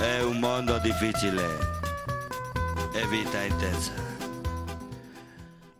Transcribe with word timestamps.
È 0.00 0.22
un 0.22 0.38
mondo 0.38 0.78
difficile 0.78 1.42
e 2.94 3.06
vita 3.08 3.42
intensa. 3.42 3.92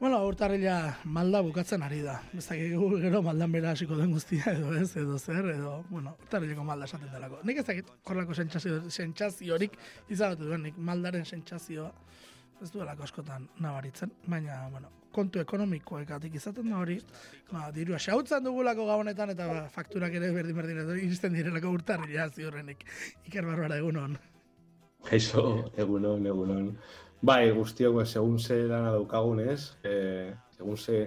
Bueno, 0.00 0.26
urtarrila 0.26 0.96
malda 1.04 1.40
bukatzen 1.40 1.82
ari 1.82 2.00
da. 2.02 2.16
Ez 2.34 2.48
dakik 2.48 2.98
gero 2.98 3.22
maldan 3.22 3.52
bera 3.52 3.70
hasiko 3.70 3.94
den 3.94 4.10
guztia 4.10 4.56
edo 4.56 4.74
ez, 4.74 4.96
edo 4.96 5.18
zer, 5.18 5.46
edo, 5.54 5.84
bueno, 5.88 6.16
urtarrileko 6.18 6.64
malda 6.66 6.90
esaten 6.90 7.12
delako. 7.14 7.38
Nik 7.44 7.62
ez 7.62 7.66
dakit 7.66 7.86
sentsazio, 8.34 8.90
sentsaziorik 8.90 9.78
izabatu 10.08 10.50
duen, 10.50 10.62
nik 10.62 10.76
maldaren 10.76 11.24
sentsazioa 11.24 11.92
ez 12.60 12.72
duelako 12.72 13.04
askotan 13.04 13.48
nabaritzen, 13.60 14.10
baina, 14.26 14.68
bueno, 14.70 14.90
kontu 15.18 15.42
ekonomikoekatik 15.42 16.38
izaten 16.38 16.70
da 16.70 16.78
hori, 16.78 16.98
ba, 17.50 17.68
dirua 17.74 17.98
xautzen 18.02 18.44
dugulako 18.46 18.86
gabonetan 18.88 19.34
eta 19.34 19.48
ba, 19.50 19.66
fakturak 19.74 20.14
ere 20.20 20.30
berdin 20.34 20.56
berdin 20.60 20.82
edo 20.84 20.96
iristen 20.98 21.34
direlako 21.34 21.74
urtarrila 21.78 22.28
ziurrenik. 22.30 22.84
Iker 23.26 23.48
Barbara 23.48 23.80
egunon. 23.82 24.16
Kaixo, 25.08 25.44
egunon, 25.78 26.26
egunon. 26.26 26.72
Bai, 27.22 27.50
guztiok, 27.54 27.96
ba, 27.98 28.06
segun 28.06 28.38
ze 28.38 28.60
dana 28.70 28.92
daukagun, 28.94 29.42
ez? 29.54 29.74
Eh, 29.82 30.30
segun 30.54 30.76
ze 30.76 31.00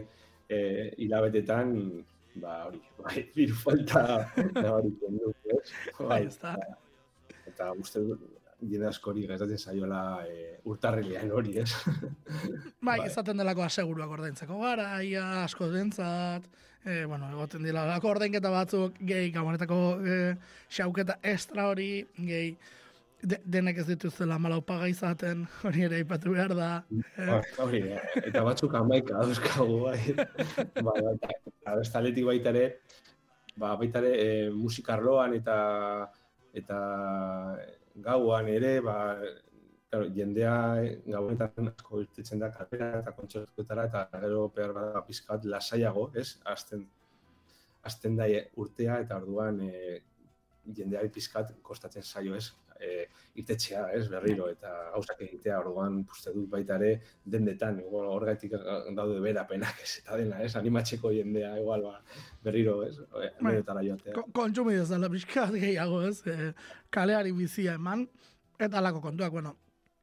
eh, 0.50 0.91
hilabetetan, 0.98 1.74
ba, 2.44 2.58
hori, 2.68 2.82
bai, 3.00 3.26
biru 3.36 3.55
falta 3.64 4.04
nabaritzen 4.64 5.20
du, 5.22 5.34
ez? 5.55 5.64
Bai, 6.00 6.26
ez 6.28 6.38
da. 6.41 6.58
Eta 7.48 7.72
uste 7.80 8.04
dut, 8.04 8.28
jende 8.62 8.88
askori 8.88 9.26
gertatzen 9.28 9.60
zaiola 9.60 10.02
e, 10.28 10.58
urtarrilean 10.70 11.32
hori, 11.34 11.58
ez? 11.62 11.72
Bai, 12.88 13.00
ezaten 13.08 13.40
delako 13.42 13.66
aseguruak 13.66 14.12
ordaintzeko 14.18 14.60
gara, 14.62 14.92
ia 15.06 15.26
asko 15.44 15.70
dentzat, 15.72 16.46
e, 16.86 17.05
bueno, 17.05 17.32
egoten 17.32 17.66
dira 17.66 17.86
lako 17.90 18.12
ordainketa 18.16 18.52
batzuk, 18.54 19.00
gehi 19.08 19.32
gabonetako 19.34 19.80
e, 20.05 20.20
xauketa 20.70 21.18
extra 21.34 21.68
hori, 21.72 21.90
gehi 22.18 22.54
de, 23.22 23.38
denek 23.58 23.82
ez 23.82 23.88
dituzela 23.91 24.38
malau 24.41 24.62
paga 24.66 24.90
izaten, 24.91 25.46
hori 25.68 25.85
ere 25.90 26.02
ipatu 26.05 26.35
behar 26.38 26.55
da. 26.57 26.72
Eh? 26.94 27.28
Ba, 27.28 27.41
hori, 27.66 27.84
eta 28.22 28.46
batzuk 28.48 28.78
amaika 28.78 29.22
dauzkagu, 29.22 29.82
bai. 29.88 30.00
ba, 30.85 30.98
eta, 31.16 31.35
abestaletik 31.76 32.30
baita 32.30 32.54
ere, 32.54 32.66
ba, 33.55 33.76
baita 33.78 34.02
ere, 34.05 34.16
e, 34.22 34.50
musikarloan 34.55 35.38
eta 35.41 35.60
eta 36.57 36.78
gauan 37.96 38.48
ere, 38.48 38.80
ba, 38.82 38.96
claro, 39.90 40.08
jendea 40.16 40.56
gauenetan 41.06 41.72
asko 41.74 42.02
irtetzen 42.06 42.40
da 42.40 42.52
kalera 42.56 43.02
eta 43.02 43.14
kontzertuetara 43.18 43.86
eta 43.90 44.08
gero 44.24 44.48
behar 44.56 44.74
bada 44.78 45.04
pizkat 45.08 45.46
lasaiago, 45.46 46.10
ez? 46.16 46.38
Azten, 46.56 46.88
azten 47.84 48.16
da 48.16 48.30
urtea 48.56 49.00
eta 49.06 49.18
orduan 49.18 49.62
e, 49.68 50.02
jendeari 50.78 51.10
pizkat 51.10 51.56
kostatzen 51.62 52.04
saio, 52.04 52.36
ez? 52.36 52.52
e, 52.82 53.08
irtetxea, 53.40 53.85
ez, 53.96 54.05
berriro, 54.12 54.48
eta 54.51 54.71
gauzak 54.93 55.21
egitea, 55.24 55.60
orduan, 55.62 56.01
uste 56.12 56.34
dut 56.35 56.49
baita 56.51 56.76
ere, 56.79 56.91
dendetan, 57.35 57.79
igual, 57.84 58.10
horregatik 58.12 58.55
daude 58.98 59.20
bera 59.23 59.46
penak, 59.48 59.79
ez, 59.84 60.01
eta 60.01 60.20
dena, 60.20 60.41
ez, 60.43 60.51
animatxeko 60.60 61.13
jendea, 61.15 61.54
igual, 61.62 61.85
ba, 61.88 62.20
berriro, 62.43 62.82
ez, 62.88 62.98
denetara 63.40 63.85
joatea. 63.88 64.25
Kontsumi 64.35 64.75
ez 64.81 64.90
dala, 64.91 65.12
bizkat 65.12 65.56
gehiago, 65.56 66.03
ez, 66.09 66.19
e, 66.28 66.51
kaleari 66.94 67.34
bizia 67.35 67.78
eman, 67.79 68.06
eta 68.59 68.81
alako 68.81 69.03
kontuak, 69.07 69.34
bueno, 69.40 69.56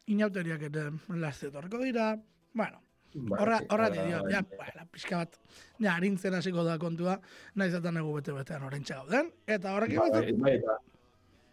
inauteriak 0.08 0.68
ere 0.70 0.90
lazetorko 1.20 1.84
dira, 1.84 2.14
bueno, 2.56 2.80
bai, 3.12 3.40
Horra, 3.42 3.62
horra 3.72 3.88
dio, 3.92 4.24
ja, 4.32 4.42
bueno, 4.56 4.88
pixka 4.92 5.24
bat, 5.24 5.40
ja, 5.80 5.94
harintzen 5.96 6.36
hasiko 6.38 6.64
da 6.64 6.78
kontua, 6.80 7.20
nahi 7.60 7.76
zaten 7.76 8.00
egu 8.00 8.16
bete-betean 8.16 8.64
horrentxe 8.64 8.96
gauden, 8.96 9.32
eta 9.46 9.76
horrek 9.76 9.98
bai, 10.00 10.10
bai, 10.32 10.60
bai, 10.64 10.78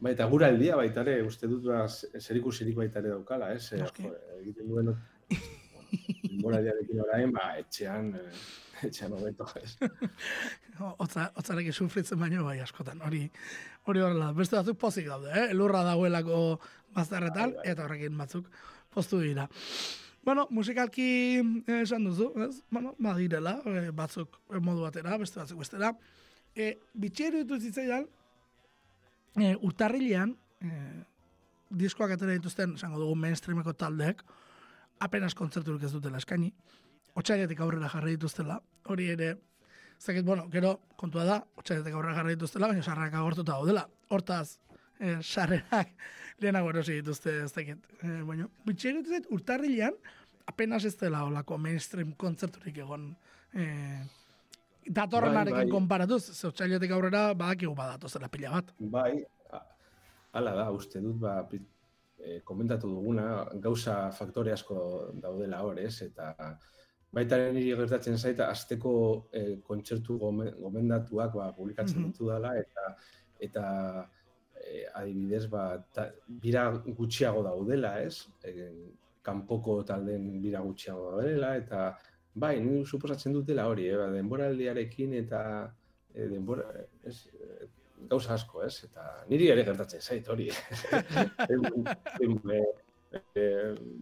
Bai, 0.05 0.11
eta 0.13 0.27
gura 0.29 0.51
aldia 0.51 0.75
baita 0.77 1.01
ere, 1.01 1.15
uste 1.25 1.47
dut 1.49 1.63
ba, 1.65 1.87
zeriku 2.19 2.51
zirik 2.53 2.75
baita 2.77 3.01
ere 3.01 3.09
daukala, 3.15 3.47
ez? 3.55 3.71
Eh, 3.73 3.79
jo, 3.81 4.11
egiten 4.37 4.67
duen, 4.69 4.91
gura 6.43 6.59
aldiarekin 6.59 6.99
orain, 7.01 7.31
ba, 7.33 7.47
etxean, 7.57 8.11
eh, 8.19 8.43
etxean 8.85 9.15
hobeto, 9.17 9.47
ez? 9.63 9.71
Otza, 11.03 11.31
otzarek 11.41 11.71
sufritzen 11.73 12.19
baino 12.21 12.45
bai 12.45 12.59
askotan, 12.61 13.01
hori 13.07 13.23
hori 13.89 14.03
horrela, 14.05 14.27
beste 14.37 14.59
batzuk 14.59 14.77
pozik 14.77 15.07
daude, 15.09 15.31
eh? 15.33 15.47
Lurra 15.57 15.81
dagoelako 15.87 16.41
bazterretan, 16.93 17.55
bai, 17.55 17.63
bai. 17.63 17.71
eta 17.73 17.85
horrekin 17.87 18.19
batzuk 18.21 18.51
postu 18.93 19.23
dira. 19.23 19.47
Bueno, 20.25 20.45
musikalki 20.53 21.07
eh, 21.39 21.79
esan 21.79 22.05
duzu, 22.05 22.29
ez? 22.45 22.59
Bueno, 22.69 22.93
badirela, 23.01 23.55
eh, 23.73 23.89
batzuk 23.89 24.37
modu 24.61 24.85
batera, 24.85 25.17
beste 25.21 25.41
batzuk 25.41 25.65
bestera. 25.65 25.95
Eh, 26.53 26.75
bitxeru 26.93 27.41
dituz 27.41 27.63
zitzaidan, 27.65 28.05
e, 29.35 29.55
urtarrilean, 29.61 30.35
e, 30.61 30.71
diskoak 31.75 32.15
atera 32.15 32.35
dituzten, 32.37 32.75
esango 32.79 33.01
dugu 33.01 33.15
mainstreameko 33.19 33.73
taldeek, 33.73 34.23
apenas 35.03 35.33
kontzerturik 35.35 35.83
ez 35.83 35.91
dutela 35.93 36.21
eskaini, 36.21 36.51
otxaiatik 37.19 37.61
aurrera 37.63 37.89
jarri 37.91 38.15
dituztela, 38.15 38.59
hori 38.91 39.09
ere, 39.13 39.35
zakit, 39.99 40.25
bueno, 40.27 40.47
gero, 40.51 40.75
kontua 40.99 41.25
da, 41.27 41.39
otxaiatik 41.61 41.95
aurrera 41.95 42.19
jarri 42.19 42.35
dituztela, 42.35 42.69
baina 42.71 42.83
sarrak 42.83 43.15
agortuta 43.15 43.57
gaudela. 43.57 43.85
Hortaz, 44.09 44.59
e, 44.99 45.17
sarrerak 45.21 45.95
lehenago 46.43 46.71
erosi 46.71 46.99
dituzte, 46.99 47.41
ez 47.45 47.51
dakit. 47.55 47.89
E, 48.01 48.19
baina, 48.27 48.47
bitxeru 48.67 49.01
dituzet, 49.01 49.31
urtarrilean, 49.35 49.97
apenas 50.45 50.85
ez 50.85 50.95
dela 50.99 51.23
olako 51.25 51.57
mainstream 51.57 52.13
kontzerturik 52.21 52.77
egon 52.83 53.09
e, 53.53 53.65
datorrenarekin 54.87 55.57
bai, 55.57 55.65
bai. 55.65 55.71
konparatuz, 55.71 56.21
zautzailetik 56.33 56.91
aurrera 56.91 57.33
badakigu 57.33 57.73
badatu 57.75 58.09
zela 58.09 58.29
pila 58.29 58.51
bat. 58.57 58.71
Bai, 58.79 59.25
hala 60.35 60.55
da, 60.55 60.69
uste 60.75 61.01
dut, 61.01 61.17
ba, 61.21 61.39
e, 62.19 62.39
komentatu 62.43 62.89
duguna, 62.91 63.27
gauza 63.63 64.11
faktore 64.15 64.53
asko 64.53 64.77
daudela 65.21 65.61
hor, 65.65 65.79
ez? 65.79 66.01
Eta 66.05 66.33
baita 67.15 67.39
niri 67.55 67.71
gertatzen 67.79 68.17
zaita, 68.17 68.49
azteko 68.51 68.95
e, 69.31 69.45
kontzertu 69.63 70.17
gomendatuak 70.19 71.33
ba, 71.39 71.51
publikatzen 71.55 71.99
mm 71.99 72.05
-hmm. 72.05 72.11
ditu 72.11 72.29
dela, 72.31 72.55
eta, 72.59 72.95
eta 73.47 73.65
e, 74.59 74.85
adibidez, 74.93 75.45
ba, 75.49 75.65
ta, 75.93 76.09
bira 76.27 76.69
gutxiago 76.99 77.43
daudela, 77.43 77.99
ez? 78.01 78.27
E, 78.43 78.71
kanpoko 79.25 79.81
talden 79.83 80.41
bira 80.41 80.59
gutxiago 80.61 81.11
daudela, 81.11 81.55
eta 81.57 81.95
Bai, 82.35 82.59
ni 82.59 82.83
suposatzen 82.83 83.31
dutela 83.31 83.67
hori, 83.71 83.87
eh, 83.87 83.95
ba, 83.95 84.09
denboraldiarekin 84.11 85.13
eta 85.21 85.41
e, 86.11 86.25
denbora, 86.27 86.65
ez, 87.07 87.15
e, 87.31 87.67
gauza 88.11 88.33
asko, 88.35 88.63
ez? 88.65 88.73
Eta 88.89 89.05
niri 89.29 89.47
ere 89.53 89.63
gertatzen 89.67 90.01
zait 90.03 90.27
hori. 90.27 90.49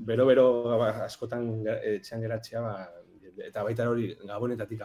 bero, 0.10 0.26
bero 0.32 0.46
ba, 0.82 0.90
askotan 1.06 1.52
etxean 1.76 2.26
geratzea, 2.26 2.64
ba, 2.66 2.74
eta 3.50 3.64
baita 3.70 3.88
hori 3.92 4.10
gabonetatik 4.26 4.82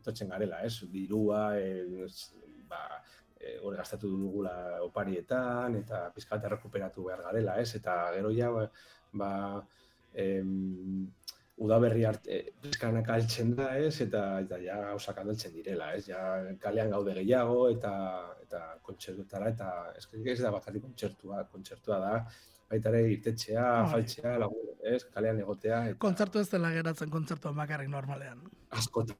etotzen 0.00 0.34
garela, 0.34 0.62
ez? 0.66 0.74
Dirua, 0.90 1.44
e, 1.54 2.08
ba, 2.66 2.82
hori 3.62 3.76
gastatu 3.78 4.10
dugula 4.10 4.56
oparietan, 4.82 5.78
eta 5.84 6.08
pizkalta 6.14 6.50
rekuperatu 6.56 7.06
behar 7.06 7.22
garela, 7.28 7.60
ez? 7.62 7.76
Eta 7.78 8.10
gero 8.18 8.34
ja, 8.34 8.50
ba, 8.50 8.66
ba 9.22 9.32
em, 10.14 11.06
udaberri 11.62 12.04
arte 12.08 12.38
pizkanak 12.62 13.08
altzen 13.14 13.54
da, 13.58 13.72
ez? 13.78 13.94
Eta 14.04 14.22
eta 14.44 14.58
ja 14.62 14.78
gauzak 14.90 15.20
aldtzen 15.22 15.54
direla, 15.56 15.92
ez? 15.96 16.06
Ja 16.10 16.22
kalean 16.62 16.90
gaude 16.94 17.14
gehiago 17.20 17.58
eta 17.72 17.92
eta 18.42 18.62
kontzertuetara 18.86 19.52
eta 19.54 19.68
eske 19.98 20.22
ez 20.32 20.40
da 20.40 20.52
bakarrik 20.54 20.84
kontzertua, 20.86 21.44
kontzertua 21.52 22.00
da 22.02 22.14
baita 22.72 22.88
ere 22.88 23.02
irtetzea, 23.12 23.64
faltzea, 23.92 24.36
lagun, 24.40 24.72
ez? 24.94 25.02
Kalean 25.14 25.42
egotea 25.44 25.84
eta 25.90 26.00
kontzertu 26.06 26.42
ez 26.42 26.48
dela 26.50 26.72
geratzen 26.74 27.12
kontzertu 27.12 27.54
bakarrik 27.56 27.92
normalean. 27.92 28.42
Askot. 28.70 29.14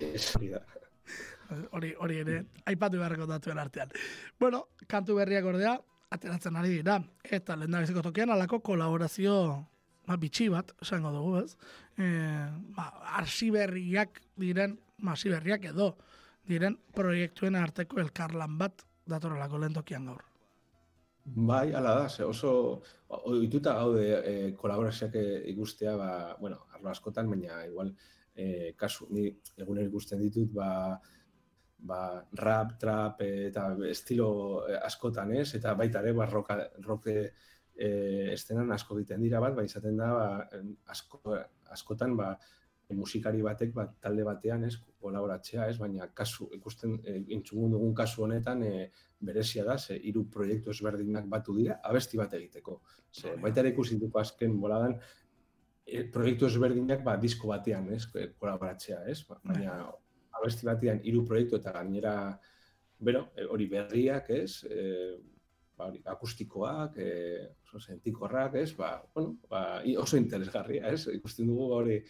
Ez 0.00 0.32
da. 0.40 0.62
Hori, 1.74 1.90
hori 1.98 2.20
ere, 2.22 2.36
aipatu 2.70 3.00
beharreko 3.00 3.26
datuen 3.26 3.58
artean. 3.58 3.90
Bueno, 4.38 4.68
kantu 4.88 5.16
berriak 5.18 5.48
ordea, 5.50 5.74
ateratzen 6.14 6.56
ari 6.56 6.76
dira, 6.76 7.00
eta 7.24 7.56
lehen 7.58 7.74
da 7.74 8.02
tokian, 8.02 8.30
alako 8.30 8.60
kolaborazio 8.60 9.34
ba, 10.06 10.16
bitxi 10.20 10.48
bat, 10.52 10.72
esango 10.82 11.12
dugu, 11.14 11.36
ez? 11.44 11.56
E, 11.96 12.08
ba, 12.76 12.88
arsiberriak 13.20 14.22
diren, 14.40 14.78
ba, 14.98 15.14
arsiberriak 15.14 15.68
edo, 15.72 15.92
diren 16.48 16.78
proiektuen 16.96 17.58
arteko 17.58 18.00
elkarlan 18.02 18.56
bat 18.58 18.84
datorrelako 19.10 19.60
lentokian 19.62 20.08
gaur. 20.10 20.24
Bai, 21.24 21.72
ala 21.76 21.94
da, 21.98 22.08
ze 22.08 22.24
oso 22.24 22.52
oituta 23.08 23.74
gaude 23.76 24.06
e, 24.24 24.34
kolaborazioak 24.58 25.14
ikustea, 25.52 25.94
ba, 25.96 26.10
bueno, 26.40 26.64
arlo 26.74 26.90
askotan, 26.90 27.28
baina 27.30 27.64
igual 27.66 27.92
e, 28.34 28.72
kasu, 28.76 29.06
ni 29.10 29.28
eguner 29.60 29.86
ikusten 29.86 30.20
ditut, 30.22 30.50
ba, 30.56 30.98
ba, 31.86 32.00
rap, 32.40 32.74
trap 32.80 33.22
eta 33.26 33.68
estilo 33.88 34.30
askotan, 34.82 35.36
ez? 35.36 35.52
Eta 35.58 35.74
baita 35.78 36.02
ere, 36.02 36.16
ba, 36.16 36.26
rock, 36.26 36.50
rock 36.86 37.08
e, 37.80 38.32
estenan 38.34 38.72
asko 38.76 38.98
egiten 38.98 39.22
dira 39.24 39.40
bat, 39.42 39.54
ba, 39.56 39.64
izaten 39.64 39.96
da, 40.00 40.10
ba, 40.12 40.64
asko, 40.92 41.20
askotan, 41.72 42.16
ba, 42.18 42.34
musikari 42.96 43.42
batek 43.42 43.72
bat 43.74 43.92
talde 44.02 44.24
batean, 44.26 44.64
ez, 44.66 44.74
kolaboratzea, 45.00 45.68
ez, 45.70 45.76
baina 45.78 46.08
kasu 46.16 46.48
ikusten 46.56 46.96
e, 47.04 47.16
intzugun 47.36 47.76
dugun 47.76 47.94
kasu 47.96 48.24
honetan 48.26 48.64
e, 48.66 48.90
berezia 49.26 49.64
da, 49.64 49.78
ze 49.78 49.96
hiru 49.96 50.24
proiektu 50.34 50.74
ezberdinak 50.74 51.28
batu 51.30 51.54
dira 51.56 51.78
abesti 51.86 52.18
bat 52.18 52.34
egiteko. 52.38 52.80
Ze 53.12 53.36
baita 53.40 53.62
ere 53.62 53.72
ikusi 53.74 53.98
duko 54.00 54.20
azken 54.20 54.58
boladan 54.60 54.96
e, 55.86 56.04
proiektu 56.12 56.48
ezberdinak 56.50 57.04
ba 57.06 57.16
disko 57.22 57.52
batean, 57.52 57.92
ez, 57.94 58.06
kolaboratzea, 58.10 59.04
ez, 59.10 59.20
ba, 59.28 59.38
baina 59.44 59.80
abesti 60.40 60.66
batean 60.66 61.02
hiru 61.06 61.24
proiektu 61.28 61.60
eta 61.60 61.76
gainera 61.78 62.14
bero, 63.00 63.28
hori 63.48 63.70
berriak, 63.70 64.34
ez, 64.34 64.64
e, 64.66 65.14
ba, 65.80 65.88
akustikoak, 66.12 66.98
e, 67.00 67.10
oso 67.64 67.80
sentikorrak, 67.80 68.56
ez, 68.60 68.70
ba, 68.76 68.94
bueno, 69.14 69.36
ba, 69.50 69.80
oso 70.02 70.20
interesgarria, 70.20 70.92
ez, 70.92 71.06
ikusten 71.16 71.48
dugu 71.50 71.70
hori 71.80 72.00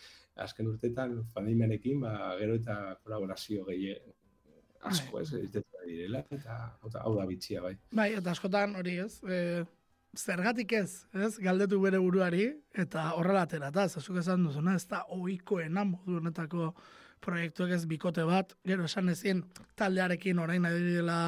azken 0.40 0.70
urteetan 0.72 1.18
pandemiarekin, 1.34 2.00
ba, 2.04 2.14
gero 2.40 2.56
eta 2.58 2.78
kolaborazio 3.04 3.66
gehi 3.68 3.92
asko, 4.88 5.18
bai. 5.18 5.26
ez, 5.26 5.34
egitetu 5.40 5.84
direla, 5.86 6.24
eta 6.36 7.02
hau 7.02 7.14
da 7.18 7.26
bitxia, 7.28 7.62
bai. 7.64 7.74
Bai, 7.96 8.10
eta 8.18 8.32
askotan 8.34 8.74
hori, 8.80 8.96
ez, 9.04 9.20
e, 9.24 9.62
zergatik 10.16 10.72
ez, 10.78 11.04
ez, 11.14 11.34
galdetu 11.42 11.80
bere 11.82 12.00
buruari, 12.02 12.48
eta 12.84 13.10
horrela 13.18 13.44
atera, 13.46 13.70
eta 13.70 13.86
zazuk 13.88 14.18
esan 14.22 14.48
duzuna, 14.48 14.74
ez 14.78 14.86
da 14.90 15.04
oikoena 15.16 15.84
modu 15.86 16.18
honetako 16.18 16.72
proiektuak 17.20 17.74
ez 17.76 17.84
bikote 17.86 18.24
bat, 18.24 18.54
gero 18.66 18.86
esan 18.88 19.12
ezin 19.12 19.42
taldearekin 19.78 20.38
orain 20.40 20.62
nahi 20.64 20.80
dela, 20.96 21.20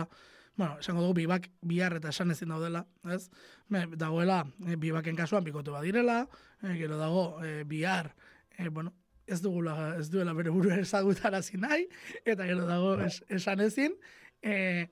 bueno, 0.57 0.79
esango 0.81 1.03
dugu 1.03 1.15
bibak 1.23 1.49
bihar 1.63 1.97
eta 1.97 2.11
esan 2.13 2.31
ezin 2.35 2.53
daudela, 2.53 2.85
ez? 3.11 3.29
Me, 3.69 3.87
dagoela 3.97 4.43
e, 4.67 4.77
bibaken 4.77 5.17
kasuan 5.17 5.45
bikote 5.45 5.73
badirela, 5.73 6.27
e, 6.63 6.75
gero 6.81 6.99
dago 7.01 7.25
e, 7.45 7.63
bihar, 7.69 8.13
e, 8.59 8.69
bueno, 8.69 8.93
ez 9.27 9.41
dugula, 9.41 9.95
ez 9.99 10.11
duela 10.11 10.35
bere 10.37 10.51
buru 10.51 10.73
ezagutarazi 10.77 11.61
nahi, 11.61 11.87
eta 12.25 12.47
gero 12.49 12.67
dago 12.69 12.99
es, 13.01 13.23
esan 13.29 13.65
ezin, 13.65 13.97
e, 14.43 14.89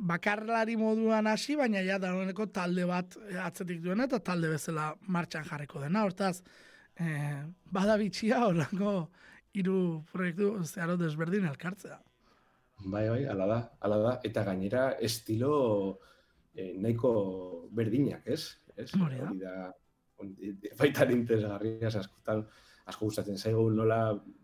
bakarlari 0.00 0.76
moduan 0.80 1.26
hasi, 1.28 1.56
baina 1.58 1.82
ja 1.84 1.98
dagoeneko 2.00 2.46
talde 2.54 2.86
bat 2.88 3.16
atzetik 3.44 3.82
duena 3.84 4.06
eta 4.08 4.20
talde 4.24 4.48
bezala 4.48 4.94
martxan 5.08 5.44
jarriko 5.44 5.82
dena, 5.82 6.04
hortaz, 6.06 6.40
e, 6.96 7.10
bada 7.72 7.98
bitxia 8.00 8.44
horrengo 8.46 9.10
hiru 9.52 10.04
proiektu 10.12 10.54
zeharo 10.64 10.96
desberdin 11.00 11.48
elkartzea. 11.50 11.98
Bai, 12.84 13.08
bai, 13.08 13.24
ala 13.28 13.46
da, 13.46 13.58
ala 13.80 13.98
da. 14.02 14.14
Eta 14.24 14.44
gainera 14.44 14.84
estilo 15.00 15.52
eh, 16.54 16.72
nahiko 16.78 17.12
berdinak, 17.76 18.26
ez? 18.26 18.56
Ez? 18.76 18.90
Hori 18.96 19.20
da. 19.40 19.70
Baita 20.78 21.06
interesgarria, 21.12 21.88
askotan, 21.88 22.44
asko 22.90 23.08
gustatzen 23.08 23.38
zaigu 23.38 23.68
nola 23.72 24.00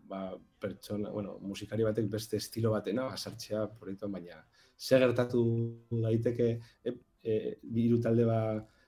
ba, 0.09 0.21
pertsona, 0.59 1.11
bueno, 1.13 1.37
musikari 1.41 1.85
batek 1.85 2.07
beste 2.09 2.39
estilo 2.41 2.71
batena, 2.73 3.09
asartzea 3.13 3.67
proiektuan, 3.79 4.15
baina 4.17 4.39
ze 4.77 4.99
gertatu 5.01 5.43
daiteke 5.91 6.49
e, 6.85 6.93
e, 7.23 7.37
biru 7.61 7.99
talde 8.01 8.25
ba, 8.25 8.39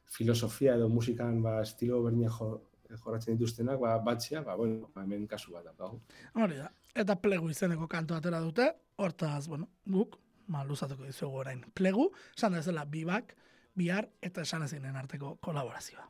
filosofia 0.05 0.75
edo 0.75 0.89
musikan 0.89 1.41
ba, 1.43 1.59
estilo 1.61 2.01
berdinak 2.05 2.33
jo, 2.37 2.49
jorratzen 3.03 3.37
dituztenak, 3.37 3.79
ba, 3.81 3.97
batxea, 4.05 4.41
ba, 4.45 4.55
bueno, 4.57 4.89
ba, 4.93 5.03
hemen 5.03 5.27
kasu 5.29 5.53
bat 5.53 5.69
da. 5.77 5.91
Hori 6.35 6.57
da 6.57 6.69
eta 6.99 7.15
plegu 7.15 7.49
izeneko 7.49 7.87
kantu 7.87 8.17
atera 8.17 8.41
dute, 8.43 8.67
hortaz, 8.99 9.47
bueno, 9.47 9.69
guk, 9.87 10.19
ma, 10.51 10.65
luzatuko 10.67 11.07
dizugu 11.07 11.43
orain 11.45 11.63
plegu, 11.73 12.09
esan 12.35 12.57
da 12.57 12.61
zela 12.61 12.85
bibak, 12.85 13.35
bihar 13.79 14.09
eta 14.21 14.43
esan 14.47 14.67
ezinen 14.67 14.95
arteko 14.99 15.37
kolaborazioa. 15.41 16.09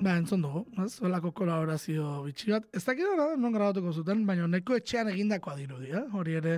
Ba, 0.00 0.14
entzun 0.16 0.40
dugu, 0.40 0.62
ez? 0.80 0.94
Olako 1.04 1.30
kolaborazio 1.36 2.22
bitxi 2.24 2.54
bat. 2.54 2.64
Ez 2.72 2.80
dakit 2.86 3.04
da, 3.18 3.26
non 3.36 3.52
grabatuko 3.52 3.92
zuten, 3.92 4.22
baina 4.28 4.46
neko 4.48 4.78
etxean 4.80 5.10
egindakoa 5.12 5.58
dirudi, 5.58 5.90
eh? 5.92 6.06
Hori 6.16 6.38
ere, 6.38 6.54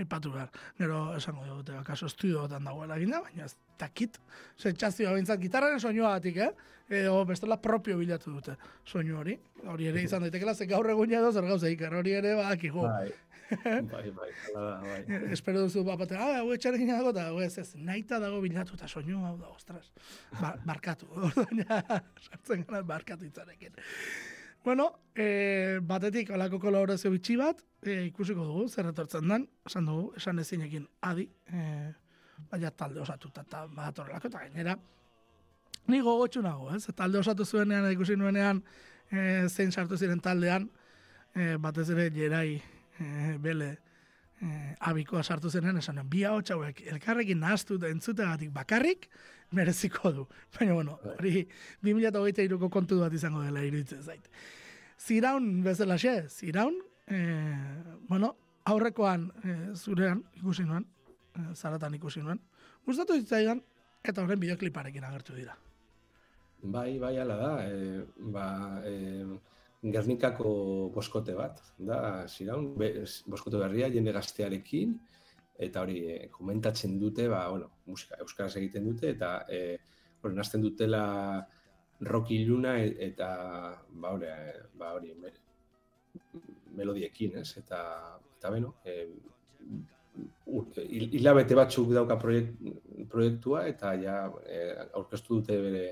aipatu 0.00 0.32
behar. 0.32 0.48
Gero, 0.78 1.02
esango 1.18 1.44
dute, 1.50 1.76
kaso 1.84 2.08
estudioetan 2.08 2.64
dagoela 2.64 2.96
eginda, 2.96 3.20
baina 3.26 3.44
ez 3.44 3.52
dakit. 3.78 4.16
Sentsazioa 4.56 5.12
bintzat, 5.18 5.40
gitarraren 5.42 5.82
soinua 5.84 6.14
batik, 6.16 6.40
eh? 6.46 6.50
Edo, 6.88 7.18
bestela 7.28 7.58
propio 7.60 7.98
bilatu 8.00 8.32
dute 8.32 8.56
soinu 8.88 9.18
hori. 9.20 9.36
Hori 9.68 9.90
ere 9.90 10.06
izan 10.06 10.24
daitekela, 10.24 10.54
ze 10.56 10.64
gaur 10.70 10.88
egun 10.88 11.12
edo 11.12 11.32
zer 11.32 11.44
gauza 11.44 11.68
ikar, 11.68 11.92
hori 12.00 12.16
ere, 12.16 12.32
badakigu. 12.40 12.86
Bai, 12.88 13.10
bai, 13.92 14.10
bai, 14.12 14.30
hala 14.46 14.62
da, 14.70 14.80
bai. 14.82 15.18
Espero 15.32 15.62
duzu 15.64 15.82
bapate, 15.86 16.16
ah, 16.20 16.40
hau 16.42 16.52
etxarekin 16.52 16.90
dago, 16.92 17.12
eta 17.14 17.28
hau 17.30 17.38
ez 17.40 17.54
ez, 17.60 17.70
naita 17.80 18.18
dago 18.20 18.42
bilatu 18.44 18.76
eta 18.76 18.88
soinu 18.88 19.22
hau 19.24 19.36
da, 19.40 19.48
ostras, 19.54 19.88
ba, 20.40 20.52
barkatu, 20.68 21.08
orduan 21.28 21.62
sartzen 22.26 22.66
gara 22.68 22.82
barkatu 22.84 23.28
itzarekin. 23.28 23.78
Bueno, 24.64 24.90
e, 25.16 25.78
batetik 25.80 26.34
alako 26.36 26.60
kolaborazio 26.60 27.12
bitxi 27.14 27.38
bat, 27.40 27.62
e, 27.86 28.02
ikusiko 28.10 28.44
dugu, 28.44 28.68
zer 28.68 28.90
etortzen 28.92 29.32
den, 29.32 29.48
esan 29.70 29.88
dugu, 29.88 30.12
esan 30.20 30.44
ezinekin 30.44 30.84
adi, 31.08 31.28
e, 31.48 31.64
baina 32.50 32.70
talde 32.70 33.00
osatuta 33.00 33.46
eta 33.46 33.64
bat 33.72 34.02
horrelako, 34.02 34.28
eta 34.28 34.44
gainera, 34.44 34.76
ni 35.88 36.02
gogotxu 36.04 36.42
nago, 36.44 36.68
ez? 36.76 36.84
Talde 36.96 37.22
osatu 37.22 37.48
zuenean, 37.48 37.88
ikusi 37.94 38.18
nuenean, 38.20 38.60
e, 39.08 39.46
zein 39.48 39.72
sartu 39.72 39.96
ziren 39.96 40.20
taldean, 40.20 40.68
e, 41.32 41.54
batez 41.62 41.88
ere 41.94 42.10
jerai 42.12 42.58
e, 43.00 43.36
bele 43.42 43.70
e, 44.42 44.74
abikoa 44.90 45.22
sartu 45.22 45.50
zenen, 45.50 45.78
esan 45.78 46.00
bi 46.10 46.24
hau 46.28 46.40
txauek 46.42 46.82
elkarrekin 46.94 47.40
nahaztu 47.40 47.78
da 47.78 47.90
entzutegatik 47.92 48.50
bakarrik, 48.54 49.08
mereziko 49.52 50.12
du. 50.12 50.26
Baina, 50.58 50.74
bueno, 50.74 50.98
hori 51.16 51.46
2008 51.86 52.44
iruko 52.44 52.70
kontu 52.70 53.00
bat 53.00 53.14
izango 53.14 53.42
dela 53.42 53.64
iruditzen 53.64 54.02
zait. 54.02 54.28
Ziraun 54.98 55.62
bezala 55.64 55.98
xe, 55.98 56.28
ziraun, 56.28 56.76
e, 57.06 57.22
bueno, 58.08 58.34
aurrekoan 58.68 59.30
e, 59.42 59.56
zurean 59.76 60.22
ikusi 60.40 60.66
nuen, 60.68 60.84
e, 61.34 61.54
zaratan 61.54 61.94
ikusi 61.96 62.22
nuen, 62.24 62.40
gustatu 62.86 63.16
zitzaidan, 63.20 63.62
eta 64.04 64.22
horren 64.22 64.40
bideokliparekin 64.40 65.06
agertu 65.08 65.36
dira. 65.38 65.56
Bai, 66.62 66.98
bai, 66.98 67.14
ala 67.22 67.36
da. 67.38 67.52
E, 67.70 68.02
ba, 68.34 68.46
e, 68.84 69.24
Gernikako 69.78 70.50
boskote 70.90 71.34
bat, 71.38 71.60
da, 71.78 71.98
ziraun, 72.26 72.72
be, 72.78 72.88
boskote 73.30 73.60
berria 73.60 73.86
jende 73.94 74.10
gaztearekin, 74.16 74.96
eta 75.58 75.84
hori 75.84 76.00
e, 76.02 76.16
komentatzen 76.34 76.96
dute, 76.98 77.28
ba, 77.30 77.44
bueno, 77.52 77.68
musika 77.86 78.18
euskaraz 78.24 78.56
egiten 78.58 78.88
dute, 78.90 79.12
eta 79.14 79.44
e, 79.46 79.76
hori, 80.22 80.34
nazten 80.34 80.64
dutela 80.66 81.02
rock 82.10 82.32
iluna 82.34 82.74
e, 82.82 82.90
eta, 83.06 83.28
ba, 84.02 84.16
hori, 84.16 84.26
e, 84.26 84.56
ba, 84.80 84.90
hori, 84.98 85.14
me, 85.14 85.32
melodiekin, 86.78 87.38
ez, 87.38 87.52
eta, 87.62 87.84
eta 88.34 88.54
beno, 88.54 88.74
e, 88.82 88.98
hilabete 91.14 91.54
batzuk 91.54 91.94
dauka 91.94 92.18
proiekt, 92.18 92.58
proiektua, 93.10 93.68
eta 93.70 93.94
ja, 94.02 94.20
e, 94.42 94.62
aurkeztu 94.98 95.38
dute 95.38 95.62
bere, 95.68 95.86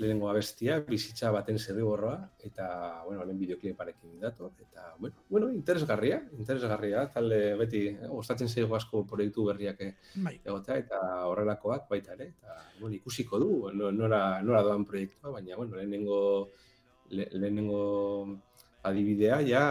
lehenengo 0.00 0.30
abestia, 0.30 0.78
bizitza 0.86 1.30
baten 1.34 1.58
zerriborroa, 1.58 2.16
eta, 2.46 2.66
bueno, 3.04 3.24
lehen 3.28 3.38
bideokliparekin 3.38 4.16
dator, 4.22 4.52
eta, 4.64 4.94
bueno, 4.98 5.24
bueno, 5.28 5.50
interesgarria, 5.52 6.22
interesgarria, 6.38 7.04
talde 7.12 7.40
beti, 7.60 7.82
eh, 7.92 8.08
gustatzen 8.08 8.48
zaigu 8.48 8.76
asko 8.78 9.04
proiektu 9.10 9.44
berriak 9.50 9.84
eh, 9.84 9.92
Bai. 10.24 10.38
egotea, 10.40 10.80
eta 10.84 11.00
horrelakoak 11.28 11.86
baita 11.90 12.16
ere, 12.16 12.30
eta, 12.32 12.58
bueno, 12.80 12.96
ikusiko 12.96 13.40
du, 13.42 13.52
nora, 13.76 14.40
nora 14.42 14.64
doan 14.66 14.88
proiektua, 14.88 15.36
baina, 15.36 15.56
bueno, 15.60 15.76
lehenengo, 15.76 16.20
le, 17.10 17.28
lehenengo 17.32 17.82
adibidea, 18.82 19.42
ja, 19.46 19.64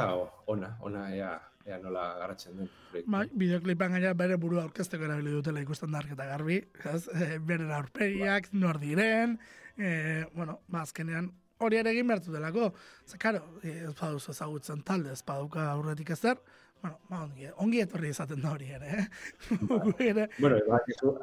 ona, 0.46 0.76
ona, 0.86 1.08
ea, 1.16 1.34
ea 1.70 1.78
nola 1.82 2.04
garatzen 2.20 2.58
den. 2.62 2.70
Bai, 3.10 3.26
bideoklipan 3.34 3.96
gaina 3.98 4.14
bere 4.18 4.38
burua 4.42 4.64
aurkezteko 4.68 5.06
erabili 5.06 5.34
dutela 5.34 5.62
ikusten 5.62 5.94
da 5.94 6.02
eta 6.06 6.28
garbi, 6.30 6.60
ez? 6.94 7.02
E, 7.14 7.38
beren 7.52 7.74
aurpegiak, 7.76 8.50
nor 8.54 8.80
diren, 8.82 9.38
e, 9.80 10.26
bueno, 10.36 10.60
ba, 10.68 10.84
azkenean 10.84 11.32
hori 11.66 11.80
ere 11.80 11.92
egin 11.96 12.08
behartu 12.08 12.34
delako. 12.36 12.72
Ze, 13.08 13.18
karo, 13.22 13.44
ez 13.64 13.94
baduz 14.00 14.30
ezagutzen 14.34 14.84
talde, 14.88 15.14
ez 15.16 15.24
baduka 15.28 15.66
aurretik 15.72 16.12
ezer, 16.16 16.40
bueno, 16.82 16.98
ba, 17.10 17.24
ongi, 17.26 17.50
ongi 17.64 17.82
etorri 17.84 18.12
izaten 18.14 18.42
da 18.44 18.54
hori 18.54 18.70
ere, 18.78 18.92
eh? 18.96 19.06
ere. 20.12 20.28
Bueno, 20.40 20.60
ba, 20.68 20.80
eso, 20.88 21.16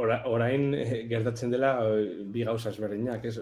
ora, 0.00 0.22
orain 0.26 0.72
eh, 0.74 1.04
gertatzen 1.10 1.54
dela 1.54 1.76
eh, 1.86 2.24
bi 2.34 2.46
gauza 2.48 2.72
ezberdinak, 2.74 3.24
ez? 3.30 3.38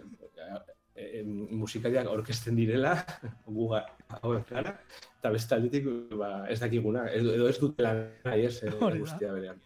E, 0.96 1.22
musikariak 1.26 2.08
orkesten 2.08 2.56
direla, 2.56 2.94
gu 3.56 3.68
hauek 3.76 4.48
gara, 4.48 4.72
eta 5.18 5.32
beste 5.32 5.56
aldetik, 5.56 5.88
ba, 6.16 6.30
ez 6.52 6.58
dakiguna, 6.60 7.06
edo 7.12 7.48
ez 7.48 7.56
dutela 7.60 7.92
nahi, 8.24 8.48
ez, 8.48 8.60
guztia 9.00 9.32
berean. 9.36 9.60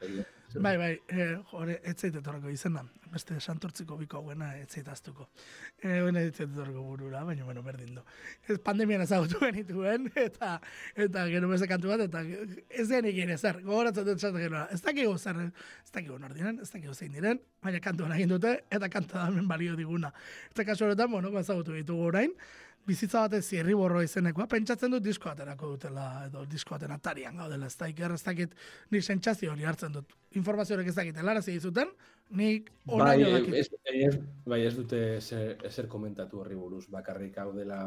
Bai, 0.59 0.76
bai, 0.76 1.00
eh, 1.09 1.37
jore, 1.47 1.76
etzait 1.87 2.16
etorreko 2.19 2.50
izena, 2.50 2.80
beste 3.12 3.37
santortziko 3.38 3.95
biko 4.00 4.19
hauena 4.19 4.49
etzait 4.59 4.88
aztuko. 4.90 5.28
Eh, 5.78 6.00
Hena 6.09 6.25
etzait 6.26 6.49
etorreko 6.49 6.83
burura, 6.83 7.23
baina, 7.25 7.45
bueno, 7.45 7.62
berdin 7.62 7.95
du. 7.95 8.02
Ez 8.49 8.57
pandemian 8.59 9.04
ezagutu 9.04 9.38
genituen, 9.45 10.09
eta, 10.19 10.57
eta 10.97 11.26
gero 11.30 11.50
beste 11.52 11.69
kantu 11.71 11.92
bat, 11.92 12.02
eta 12.09 12.25
ez 12.69 12.88
den 12.88 13.07
egin 13.12 13.30
ezer, 13.37 13.61
gogoratzen 13.62 14.09
dut 14.09 14.19
zaten 14.19 14.42
gero, 14.42 14.64
ez 14.75 14.80
dakigu 14.83 15.12
zer, 15.19 15.38
ez 15.85 15.92
dakigu 15.95 16.19
nor 16.19 16.35
diren, 16.35 16.59
ez 16.59 16.71
dakigu 16.73 16.95
zein 16.95 17.14
diren, 17.14 17.38
baina 17.62 17.83
kantuan 17.85 18.16
egin 18.16 18.35
dute, 18.35 18.57
eta 18.71 18.88
kanta 18.90 19.28
da 19.30 19.45
balio 19.52 19.76
diguna. 19.78 20.11
Eta 20.50 20.66
kasu 20.66 20.88
horretan, 20.88 21.12
bueno, 21.14 21.30
ezagutu 21.38 21.78
ditugu 21.78 22.09
orain, 22.11 22.35
bizitza 22.90 23.26
batez 23.28 23.45
zierri 23.45 23.76
borro 23.78 24.02
izenekoa, 24.02 24.49
pentsatzen 24.50 24.90
dut 24.97 25.04
disko 25.04 25.30
aterako 25.30 25.76
dutela, 25.76 26.09
edo 26.26 26.42
disko 26.50 26.75
atera 26.75 26.99
atarian 26.99 27.38
gaudela, 27.38 27.71
ez 27.71 27.78
daik, 27.78 28.02
ez 28.02 28.25
dakit, 28.25 28.59
nik 28.90 29.07
sentsazio 29.07 29.52
hori 29.52 29.69
hartzen 29.69 29.95
dut. 29.95 30.19
Informazio 30.38 30.76
horrek 30.76 30.92
ez 30.92 30.94
dakit, 30.94 31.16
elara 31.18 31.42
zizuten, 31.42 31.88
nik 32.38 32.68
bai, 32.87 33.16
ez, 33.58 33.66
ez, 33.90 34.12
bai, 34.46 34.60
ez 34.62 34.75
dute 34.76 35.00
ezer, 35.16 35.56
ezer 35.66 35.88
komentatu 35.90 36.38
horri 36.42 36.54
buruz, 36.54 36.84
bakarrik 36.92 37.38
hau 37.42 37.50
dela 37.56 37.80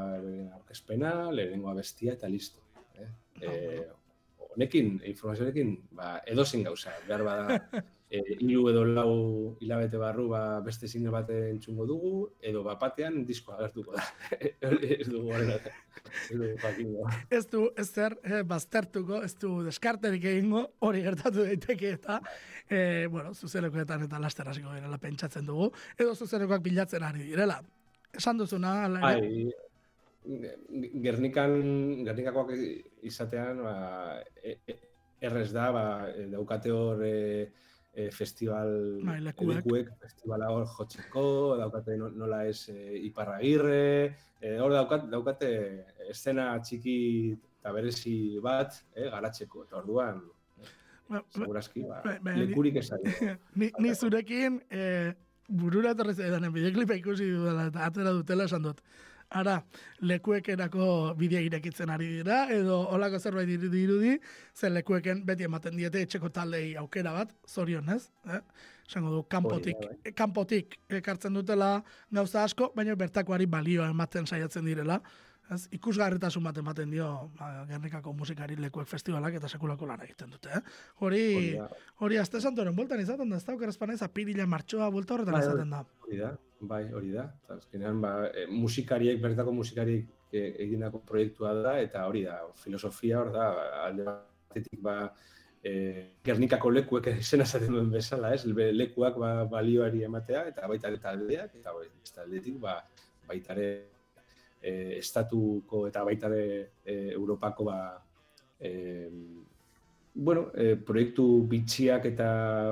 aurkezpena, 0.58 1.14
lehenengo 1.32 1.72
bestia 1.78 2.18
eta 2.18 2.28
listo. 2.28 2.60
Eh? 3.00 3.08
Ah, 3.08 3.48
eh, 3.48 3.86
honekin, 4.50 4.98
informazioarekin, 5.14 5.72
ba, 5.96 6.18
edozin 6.30 6.68
gauza, 6.68 6.92
behar 7.08 7.24
bada, 7.30 7.60
e, 8.14 8.22
ilu 8.46 8.68
edo 8.70 8.84
lau 8.86 9.14
hilabete 9.64 9.98
barru 9.98 10.28
ba, 10.30 10.42
beste 10.66 10.88
zine 10.88 11.10
bate 11.14 11.38
entzungo 11.50 11.86
dugu, 11.90 12.14
edo 12.42 12.62
bapatean 12.66 13.24
disko 13.26 13.56
agertuko 13.56 13.96
da. 13.98 14.06
ez 14.62 15.08
du 15.10 15.24
Ez 17.30 17.44
du, 17.50 17.64
ez 17.78 17.88
zer, 17.90 18.18
eh, 18.24 18.44
baztertuko, 18.46 19.24
ez 19.26 19.34
du 19.42 19.56
deskarterik 19.66 20.28
egingo, 20.34 20.66
hori 20.86 21.02
gertatu 21.06 21.48
daiteke 21.48 21.96
eta, 21.98 22.20
eh, 22.70 23.08
bueno, 23.10 23.34
zuzenekoetan 23.34 24.06
eta 24.06 24.22
laster 24.22 24.50
hasiko 24.50 24.76
direla 24.76 25.02
pentsatzen 25.02 25.50
dugu, 25.50 25.72
edo 25.98 26.14
zuzenekoak 26.14 26.62
bilatzen 26.62 27.04
ari 27.04 27.26
direla. 27.32 27.62
Esan 28.14 28.38
duzuna, 28.38 28.84
ala, 28.86 29.08
Ai, 29.10 29.50
Gernikan, 31.04 31.58
Gernikakoak 32.06 32.54
izatean, 33.10 33.66
ba, 33.66 34.22
e, 34.38 34.60
e, 34.68 34.78
errez 35.26 35.50
da, 35.56 35.72
ba, 35.74 35.86
daukate 36.30 36.72
hor, 36.72 37.02
e, 37.04 37.50
e, 37.94 38.10
festival 38.12 39.00
bai, 39.06 39.20
lekuek. 39.22 39.62
lekuek 39.62 39.90
festivala 40.02 40.50
hor 40.52 40.66
jotzeko, 40.68 41.26
daukate 41.62 41.98
nola 42.02 42.44
ez 42.50 42.68
e, 42.74 42.78
iparragirre, 43.10 44.16
e, 44.42 44.56
hor 44.60 44.74
daukat, 44.74 45.08
daukate 45.12 45.52
estena 46.10 46.52
txiki 46.60 46.98
eta 47.60 47.74
berezi 47.76 48.16
bat, 48.44 48.76
e, 48.96 49.08
garatzeko, 49.14 49.68
eta 49.68 49.80
orduan, 49.84 50.24
ba, 51.10 51.22
segurazki, 51.38 51.86
ba, 51.88 52.02
ba, 52.06 52.18
ba, 52.26 52.36
lekurik 52.42 52.82
ez 52.82 52.90
ni, 53.60 53.70
ni 53.80 53.94
zurekin, 53.94 54.60
e, 54.74 55.14
burura 55.48 55.94
etorrez 55.94 56.18
edan, 56.20 56.50
bideoklipa 56.54 56.98
ikusi 56.98 57.30
dudala, 57.30 57.70
eta 57.70 57.86
atera 57.88 58.16
dutela 58.18 58.50
esan 58.50 58.66
dut 58.66 58.82
ara 59.34 59.58
lekuekenako 60.06 60.86
bidea 61.18 61.42
irekitzen 61.48 61.90
ari 61.90 62.10
dira, 62.20 62.44
edo 62.54 62.80
olako 62.96 63.20
zerbait 63.20 63.50
dirudi, 63.72 64.18
zen 64.56 64.74
lekueken 64.78 65.26
beti 65.26 65.48
ematen 65.50 65.76
diete 65.78 66.04
etxeko 66.06 66.30
taldei 66.30 66.76
aukera 66.80 67.14
bat, 67.16 67.34
zorion, 67.48 67.90
ez? 67.96 68.08
Eh? 68.30 68.42
Esango 68.88 69.12
du, 69.14 69.22
kanpotik, 69.32 69.80
bai. 69.80 70.14
kanpotik 70.14 70.80
ekartzen 71.02 71.34
dutela 71.34 71.76
gauza 72.12 72.44
asko, 72.44 72.72
baina 72.76 72.96
bertakoari 73.00 73.48
balioa 73.50 73.90
ematen 73.94 74.28
saiatzen 74.28 74.66
direla 74.68 75.00
ez, 75.52 75.66
ikusgarritasun 75.76 76.44
bat 76.46 76.58
ematen 76.60 76.92
dio 76.94 77.08
ba, 77.38 77.50
Gernikako 77.70 78.14
musikari 78.18 78.58
lekuek 78.60 78.88
festivalak 78.90 79.38
eta 79.40 79.50
sekulako 79.52 79.88
lan 79.90 80.04
egiten 80.06 80.32
dute. 80.34 80.52
Eh? 80.58 80.62
Hori, 81.06 81.24
hori 82.06 82.20
azte 82.22 82.42
santoren 82.42 82.76
bultan 82.76 83.02
izaten 83.04 83.30
da, 83.30 83.40
ez 83.40 83.48
da, 83.48 83.56
okeraz 83.58 83.78
panez, 83.82 84.00
apirila 84.06 84.48
martxoa 84.50 84.90
bulta 84.94 85.18
horretan 85.18 85.38
bai, 85.38 85.44
izaten 85.46 85.74
da. 85.76 85.84
Hori 86.08 86.22
da, 86.22 86.34
bai, 86.70 86.84
hori 86.94 87.12
da. 87.14 87.28
Azkenean, 87.58 88.02
ba, 88.02 88.14
e, 88.30 88.46
musikariek, 88.52 89.22
bertako 89.22 89.54
musikariek 89.60 90.10
e, 90.32 90.44
egindako 90.66 91.04
proiektua 91.08 91.54
da, 91.60 91.78
eta 91.82 92.08
hori 92.10 92.26
da, 92.28 92.40
filosofia 92.64 93.22
hor 93.22 93.32
da, 93.36 93.48
alde 93.84 94.08
batetik, 94.10 94.82
ba, 94.84 94.98
e, 95.64 95.74
Gernikako 96.26 96.74
lekuek 96.74 97.10
izena 97.16 97.46
zaten 97.46 97.72
duen 97.76 97.92
bezala, 97.94 98.34
ez? 98.36 98.46
Lekuak 98.48 99.18
ba, 99.20 99.34
balioari 99.50 100.04
ematea, 100.08 100.48
eta 100.54 100.68
baita 100.68 100.92
eta 100.94 101.16
aldeak, 101.16 101.58
eta 101.62 101.76
bai, 101.76 101.90
aldetik, 102.26 102.60
ba, 102.64 102.80
baitare 103.28 103.70
e, 104.64 104.98
estatuko 104.98 105.88
eta 105.90 106.04
baita 106.08 106.32
ere 106.32 106.72
e, 106.86 106.96
Europako 107.12 107.68
ba, 107.68 107.80
e, 108.60 108.72
bueno, 110.14 110.48
e, 110.54 110.76
proiektu 110.78 111.26
bitxiak 111.50 112.06
eta 112.06 112.30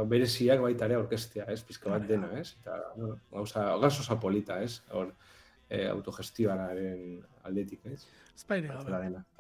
bereziak 0.10 0.62
baita 0.62 0.88
ere 0.88 1.00
orkestea, 1.02 1.48
ez, 1.50 1.62
pizka 1.66 1.90
bat 1.90 2.06
dena, 2.08 2.30
ez, 2.40 2.54
eta, 2.62 2.78
bueno, 2.96 3.18
gauza, 3.32 3.66
gauza 3.82 4.20
polita, 4.22 4.62
ez, 4.62 4.82
hor, 4.94 5.14
e, 5.72 5.88
autogestioaren 5.90 7.22
aldetik, 7.48 7.86
ez. 7.90 8.04
Espaini 8.36 8.70
gabe. 8.70 8.92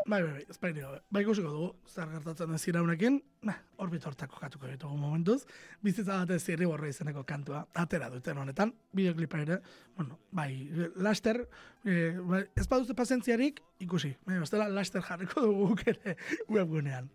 Bai, 0.05 0.21
bai, 0.21 0.31
bai, 0.31 0.41
espaini 0.49 0.81
gabe. 0.81 0.99
Bai, 1.13 1.21
ikusiko 1.23 1.53
dugu, 1.53 1.69
zer 1.89 2.09
gertatzen 2.11 2.57
ez 2.57 2.61
iraunekin, 2.69 3.21
nah, 3.47 3.55
orbit 3.81 4.05
hortako 4.09 4.41
katuko 4.41 4.69
ditugu 4.69 4.97
momentuz, 4.97 5.39
bizitza 5.85 6.19
bat 6.23 6.33
ez 6.35 6.41
zirri 6.41 6.67
borra 6.69 6.89
izeneko 6.89 7.23
kantua, 7.29 7.63
atera 7.85 8.09
duten 8.13 8.41
honetan, 8.41 8.73
bideoklipa 8.97 9.45
ere, 9.45 9.61
bueno, 9.97 10.19
bai, 10.31 10.51
laster, 10.97 11.45
e, 11.85 12.11
bai, 12.17 12.43
ez 12.57 12.67
baduzte 12.67 12.97
pasentziarik, 12.97 13.61
ikusi, 13.85 14.15
bai, 14.25 14.41
bestela, 14.41 14.69
laster 14.69 15.05
jarriko 15.05 15.45
dugu 15.47 15.77
ere 15.85 16.17
webgunean. 16.57 17.09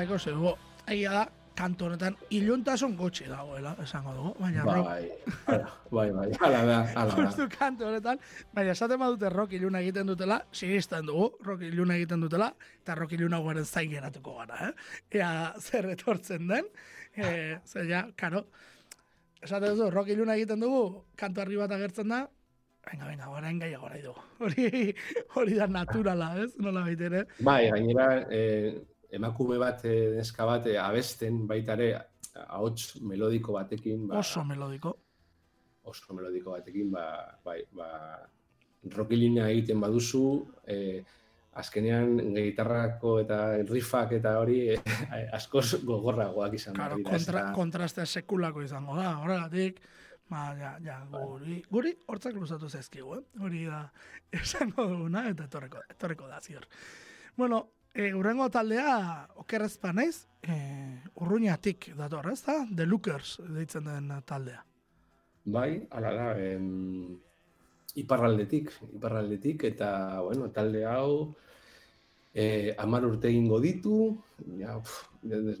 Bai, 0.00 0.06
gose 0.08 0.32
dugu. 0.32 0.54
Egia 0.88 1.10
da, 1.12 1.22
kanto 1.58 1.84
honetan 1.84 2.14
iluntasun 2.32 2.94
gutxi 2.96 3.26
dagoela, 3.28 3.74
esango 3.82 4.14
dugu. 4.16 4.30
Baina 4.38 4.62
bai, 4.64 4.76
rock, 4.78 4.86
bai, 5.44 5.58
bai, 5.90 6.04
bai, 6.14 6.28
ala 6.46 6.60
da, 6.64 6.76
ala 7.02 7.10
da. 7.10 7.16
justu 7.18 7.44
kanto 7.52 7.84
honetan, 7.84 8.22
baina 8.56 8.72
esaten 8.72 8.96
badute 9.02 9.28
rock 9.34 9.52
iluna 9.58 9.82
egiten 9.84 10.08
dutela, 10.08 10.38
sinisten 10.56 11.04
dugu, 11.10 11.26
rock 11.44 11.66
iluna 11.68 11.98
egiten 12.00 12.24
dutela, 12.24 12.48
eta 12.80 12.96
rock 12.96 13.12
iluna 13.18 13.42
guaren 13.44 13.68
zain 13.68 13.92
geratuko 13.92 14.38
gara, 14.38 14.70
eh? 14.70 15.18
Ea 15.20 15.32
zer 15.60 15.90
etortzen 15.92 16.48
den, 16.48 16.70
e, 17.12 17.32
zer 17.68 17.90
ja, 17.90 18.06
karo, 18.16 18.46
esaten 19.42 19.74
duzu, 19.74 19.90
rock 19.92 20.08
iluna 20.14 20.38
egiten 20.40 20.64
dugu, 20.64 21.02
kanto 21.20 21.44
argi 21.44 21.60
bat 21.60 21.74
agertzen 21.76 22.14
da, 22.14 22.22
venga, 22.88 23.10
venga, 23.10 23.28
orain 23.36 23.60
gaia 23.60 23.82
gora 23.84 24.00
dugu. 24.00 24.24
Hori, 24.46 24.96
hori 25.36 25.60
da 25.60 25.68
naturala, 25.68 26.30
ez? 26.40 26.54
Nola 26.56 26.86
baitere. 26.88 27.26
Bai, 27.44 27.66
gainera, 27.68 28.08
eh, 28.32 28.78
emakume 29.10 29.58
bat, 29.58 29.84
eh, 29.84 30.14
neska 30.16 30.44
bat, 30.46 30.66
eh, 30.66 30.78
abesten 30.82 31.46
baita 31.50 31.72
ere, 31.78 31.90
ahots 32.46 33.00
melodiko 33.02 33.52
batekin, 33.56 34.06
ba, 34.08 34.18
Oso 34.18 34.44
melodiko. 34.44 34.96
oso 35.82 36.14
melodiko 36.14 36.52
batekin, 36.52 36.90
ba, 36.92 37.38
bai, 37.44 37.62
ba, 37.72 37.88
rockilina 38.94 39.48
egiten 39.50 39.80
baduzu, 39.80 40.46
eh, 40.66 41.02
azkenean 41.60 42.12
gitarrako 42.36 43.16
eta 43.24 43.38
riffak 43.66 44.12
eta 44.20 44.36
hori 44.38 44.60
eh, 44.70 44.78
askoz 45.38 45.80
gogorragoak 45.84 46.54
izan 46.54 46.74
Claro, 46.78 46.96
dira. 47.00 47.10
kontra, 47.10 47.42
kontrastea 47.52 48.06
sekulako 48.06 48.62
izango 48.62 48.94
da, 48.96 49.16
horregatik, 49.18 49.80
ba, 50.30 50.44
ja, 50.56 50.76
ja, 50.84 51.00
guri, 51.10 51.58
guri 51.68 51.96
hortzak 52.06 52.38
luzatu 52.38 52.68
zaizkigu, 52.70 53.16
eh? 53.18 53.22
Hori 53.42 53.64
da, 53.66 53.82
esango 54.44 54.86
duguna, 54.86 55.26
eta 55.28 55.48
etorreko, 55.50 55.82
etorreko 55.90 56.28
da, 56.30 56.38
zior. 56.40 56.68
Bueno, 57.36 57.64
e, 57.94 58.12
urrengo 58.14 58.48
taldea, 58.50 59.26
okerrezpa 59.42 59.92
naiz, 59.92 60.26
e, 60.42 60.56
urruñatik 61.20 61.92
dator, 61.98 62.30
ez 62.32 62.42
da? 62.46 62.60
The 62.74 62.86
Lookers 62.86 63.40
deitzen 63.48 63.90
den 63.90 64.12
taldea. 64.26 64.64
Bai, 65.44 65.86
ala 65.90 66.14
da, 66.14 66.30
em, 66.38 67.18
iparraldetik, 67.98 68.70
iparraldetik, 68.94 69.64
eta, 69.64 70.20
bueno, 70.22 70.50
talde 70.54 70.84
hau, 70.86 71.34
eh, 72.34 72.74
amar 72.78 73.04
urte 73.08 73.28
egingo 73.28 73.58
ditu, 73.60 73.96
ja, 74.60 74.76
pf, 74.78 75.08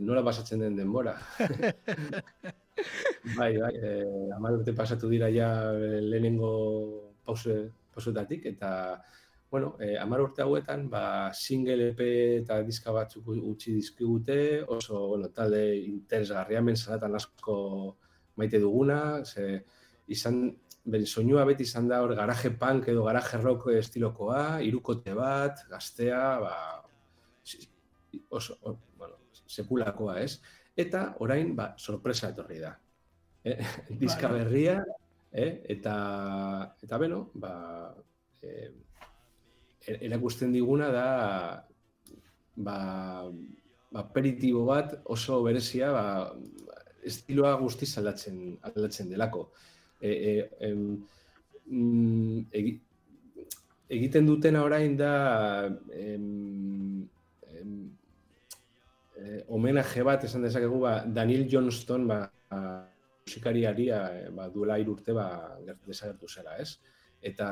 nola 0.00 0.22
pasatzen 0.24 0.62
den 0.62 0.76
denbora. 0.78 1.16
bai, 3.38 3.56
bai, 3.58 3.74
eh, 3.74 4.28
amar 4.36 4.60
urte 4.60 4.74
pasatu 4.76 5.10
dira 5.10 5.30
ja 5.34 5.50
eh, 5.74 6.00
lehenengo 6.00 6.52
pause, 7.24 7.70
pausutatik, 7.94 8.46
eta, 8.46 9.02
bueno, 9.50 9.76
eh, 9.80 9.96
amar 9.98 10.20
urte 10.22 10.42
hauetan, 10.42 10.88
ba, 10.90 11.32
single 11.34 11.90
EP 11.90 12.00
eta 12.40 12.60
diska 12.62 12.92
batzuk 12.94 13.32
utzi 13.34 13.74
dizkigute, 13.74 14.62
oso, 14.62 15.08
bueno, 15.08 15.30
talde 15.34 15.64
interesgarria, 15.76 16.62
mensalatan 16.62 17.16
asko 17.18 17.56
maite 18.38 18.60
duguna, 18.62 19.24
ze, 19.24 19.64
izan, 20.06 20.44
bere 20.84 21.06
soinua 21.06 21.44
beti 21.44 21.66
izan 21.66 21.88
da 21.90 21.98
hor 22.02 22.14
garaje 22.16 22.52
punk 22.60 22.88
edo 22.88 23.02
garaje 23.04 23.40
rock 23.42 23.66
estilokoa, 23.74 24.60
irukote 24.62 25.14
bat, 25.18 25.64
gaztea, 25.70 26.22
ba, 26.44 26.54
oso, 28.30 28.56
o- 28.62 28.78
bueno, 28.98 29.18
sekulakoa, 29.46 30.20
ez? 30.20 30.38
Eta 30.76 31.16
orain, 31.18 31.56
ba, 31.56 31.72
sorpresa 31.76 32.30
etorri 32.30 32.60
da. 32.62 32.76
Eh? 33.44 33.58
Diska 34.00 34.30
berria, 34.30 34.78
eh? 35.32 35.50
eta, 35.74 35.96
eta 36.82 36.98
beno, 37.02 37.24
ba, 37.34 37.54
eh, 38.42 38.70
e- 38.70 38.88
erakusten 39.86 40.52
diguna 40.52 40.90
da, 40.92 41.06
ba, 42.56 42.76
ba, 43.90 44.00
aperitibo 44.04 44.64
bat 44.68 44.98
oso 45.04 45.42
berezia, 45.42 45.90
ba, 45.92 46.04
estiloa 47.04 47.54
guztiz 47.60 47.90
aldatzen, 47.98 48.58
aldatzen 48.62 49.08
delako. 49.10 49.50
E, 50.00 50.10
e, 50.10 50.34
em, 50.68 50.82
mm, 51.66 52.38
egi- 52.52 52.80
egiten 53.90 54.26
dutena 54.26 54.62
orain 54.64 54.96
da 54.96 55.66
em, 55.92 57.08
em, 57.50 57.72
eh, 59.16 59.44
homenaje 59.48 60.02
bat 60.06 60.24
esan 60.24 60.42
dezakegu 60.46 60.78
ba, 60.80 60.94
Daniel 61.06 61.48
Johnston 61.48 62.06
ba, 62.08 62.20
musikariari 63.26 63.88
ba, 64.36 64.48
duela 64.48 64.78
hiru 64.78 64.94
urte 64.98 65.12
ba, 65.16 65.26
ger- 65.66 65.80
desagertu 65.86 66.28
zela, 66.28 66.56
ez? 66.58 66.78
Eta 67.22 67.46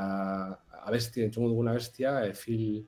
abesti, 0.87 1.23
entzungo 1.23 1.49
duguna 1.51 1.73
abestia, 1.73 2.25
e, 2.27 2.33
Phil, 2.35 2.87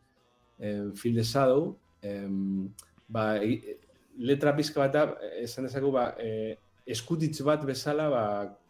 eh, 0.59 0.91
Phil 0.95 1.15
the 1.15 1.25
Shadow, 1.25 1.77
em, 2.03 2.69
ba, 3.09 3.37
egi- 3.43 3.77
letra 4.19 4.55
pizka 4.57 4.81
bat 4.81 4.93
da, 4.93 5.03
eh, 5.23 5.43
esan 5.45 5.65
dezakegu, 5.67 5.93
ba, 5.93 6.15
eh, 6.19 6.57
eskutitz 6.87 7.43
bat 7.45 7.65
bezala, 7.65 8.09
ba, 8.11 8.25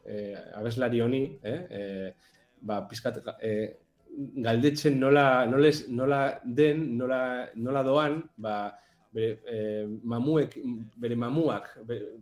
eh, 0.05 0.35
abeslari 0.55 1.01
honi, 1.01 1.39
eh, 1.43 1.67
eh, 1.71 2.13
ba, 2.61 2.81
pizkat, 2.89 3.23
eh, 3.41 3.77
galdetzen 4.43 4.99
nola, 4.99 5.47
noles, 5.47 5.89
nola 5.89 6.41
den, 6.45 6.97
nola, 6.99 7.49
nola 7.55 7.83
doan, 7.83 8.23
ba, 8.37 8.75
bere, 9.15 9.39
eh, 9.47 9.87
mamuek, 10.03 10.59
bere 10.97 11.15
mamuak, 11.17 11.77
bere, 11.87 12.17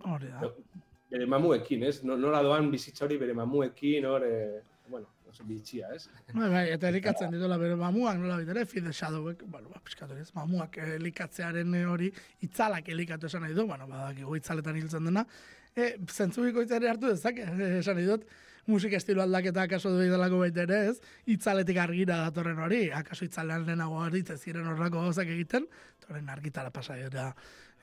bere 1.11 1.27
mamuekin, 1.27 1.83
ez? 1.85 2.03
No- 2.05 2.17
Nola 2.17 2.43
doan 2.43 2.71
bizitza 2.71 3.05
hori 3.07 3.17
bere 3.17 3.33
mamuekin, 3.35 4.05
hor, 4.05 4.25
eh, 4.25 4.61
bueno, 4.89 5.09
oso 5.29 5.45
bitxia, 5.45 5.91
ez? 5.95 6.09
Bai, 6.33 6.49
bai, 6.51 6.65
eta 6.73 6.89
elikatzen 6.89 7.31
dituela 7.33 7.59
bere 7.61 7.77
mamuak, 7.77 8.19
nola 8.21 8.39
bitere, 8.41 8.65
Feed 8.67 8.85
the 8.89 8.93
Shadowek, 8.93 9.45
bueno, 9.47 9.69
ba, 9.69 9.81
piskatu 9.85 10.17
ez, 10.17 10.29
mamuak 10.35 10.79
elikatzearen 10.97 11.75
hori, 11.89 12.11
itzalak 12.47 12.89
elikatu 12.89 13.29
esan 13.29 13.45
nahi 13.47 13.57
du, 13.57 13.67
bueno, 13.69 13.87
badakigu 13.91 14.37
itzaletan 14.37 14.77
hiltzen 14.81 15.09
dena, 15.11 15.25
e, 15.75 15.95
zentzu 16.09 16.45
bikoitzare 16.49 16.91
hartu 16.91 17.13
dezake, 17.13 17.47
esan 17.83 17.99
nahi 18.01 18.09
dut, 18.09 18.29
musika 18.69 18.99
estilo 19.01 19.23
aldaketa 19.25 19.65
akaso 19.65 19.91
du 19.95 20.05
delako 20.05 20.43
baita 20.45 20.65
ere 20.67 20.81
ez, 20.91 20.97
itzaletik 21.35 21.81
argira 21.81 22.23
datorren 22.27 22.61
hori, 22.65 22.83
akaso 22.93 23.25
itzalean 23.25 23.65
lehenago 23.67 24.01
hori, 24.05 24.25
ziren 24.37 24.67
horrako 24.69 25.05
gauzak 25.09 25.33
egiten, 25.35 25.69
eta 25.99 26.13
horren 26.13 26.29
argitara 26.35 26.71
pasa 26.71 26.97
dira 27.01 27.31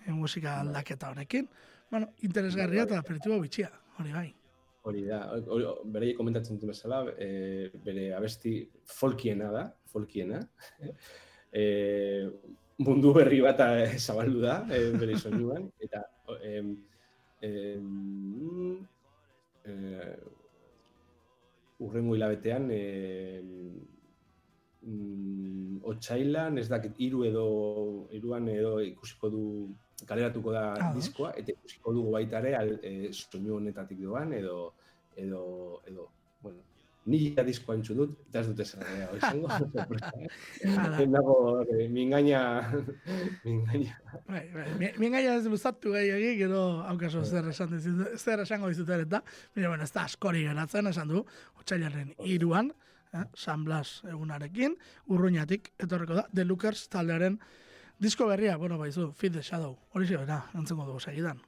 e, 0.06 0.12
musika 0.12 0.60
aldaketa 0.62 1.14
honekin. 1.14 1.50
Bueno, 1.90 2.10
interesgarria 2.28 2.86
eta 2.86 3.00
aperitibo 3.00 3.40
bitxia, 3.42 3.72
hori 4.00 4.14
bai. 4.14 4.30
Hori 4.86 5.02
da, 5.08 5.20
hori, 5.50 5.66
bere 5.94 6.12
komentatzen 6.14 6.60
dut 6.60 6.70
bezala, 6.70 7.02
e, 7.18 7.72
bere 7.86 8.12
abesti 8.14 8.60
folkiena 8.86 9.50
da, 9.54 9.64
folkiena. 9.90 10.44
e, 11.60 11.64
mundu 12.86 13.14
berri 13.16 13.40
bat 13.42 13.64
eh, 13.66 13.96
zabaldu 13.98 14.44
da, 14.44 14.60
e, 14.70 14.92
bere 15.00 15.18
soinuan, 15.18 15.66
eta 15.82 16.04
em, 16.44 16.76
em, 17.48 18.78
e, 19.66 19.74
urrengo 21.86 22.16
hilabetean 22.16 22.70
e, 22.76 22.84
otsailan, 25.86 26.60
ez 26.62 26.68
dakit, 26.70 27.00
hiru 27.02 27.24
edo, 27.26 27.48
hiruan 28.14 28.50
edo 28.54 28.78
ikusiko 28.86 29.32
du 29.34 29.46
kaleratuko 30.06 30.52
da 30.52 30.74
Ah. 30.74 30.94
diskoa, 30.94 31.32
eta 31.38 31.52
ikusiko 31.56 31.94
dugu 31.94 32.12
baita 32.12 32.40
ere, 32.40 32.56
al, 32.56 32.80
e, 32.84 33.10
soinu 33.14 33.56
honetatik 33.58 34.00
doan, 34.02 34.34
edo, 34.34 34.74
edo, 35.16 35.82
edo, 35.88 36.10
bueno, 36.42 36.60
ni 37.06 37.20
ja 37.36 37.44
diskoa 37.44 37.76
entzun 37.76 37.98
dut, 37.98 38.16
eta 38.30 38.40
ez 38.42 38.48
dut 38.48 38.60
esan 38.60 38.82
gehiago 38.84 39.18
izango. 39.18 39.48
Hala. 39.50 41.02
Ez 41.04 41.10
dago, 41.14 41.36
eh, 41.62 41.88
mingaina, 41.88 42.40
mingaina. 43.46 44.00
Bai, 44.28 44.50
bai. 44.54 44.66
Mi- 44.80 44.94
Mi 44.98 45.10
gaina 45.14 45.36
ez 45.38 45.46
luzatu 45.46 45.94
gehiagik, 45.94 46.38
gero 46.40 46.62
haukaso 46.84 47.24
zer 47.24 47.48
esan 47.50 47.70
dizut, 47.72 48.18
zer 48.18 48.40
esango 48.42 48.68
dizuten 48.72 49.02
eta, 49.06 49.22
baina 49.56 49.70
bueno, 49.70 49.84
ez 49.84 49.92
da 49.94 50.04
askori 50.10 50.44
geratzen, 50.48 50.88
esan 50.88 51.08
du, 51.14 51.24
otxailaren 51.62 52.16
iruan, 52.26 52.74
eh, 53.14 53.24
San 53.34 53.64
Blas 53.64 54.02
egunarekin, 54.10 54.76
urruñatik, 55.08 55.72
etorreko 55.80 56.16
da, 56.16 56.28
The 56.34 56.44
Lookers 56.46 56.88
taldearen 56.90 57.40
disko 58.00 58.28
berria, 58.28 58.58
bueno, 58.58 58.78
baizu, 58.78 59.12
Feed 59.14 59.34
the 59.34 59.44
Shadow, 59.44 59.78
hori 59.94 60.08
zebera, 60.08 60.46
entzengo 60.54 60.86
dugu 60.86 61.00
segidan. 61.00 61.42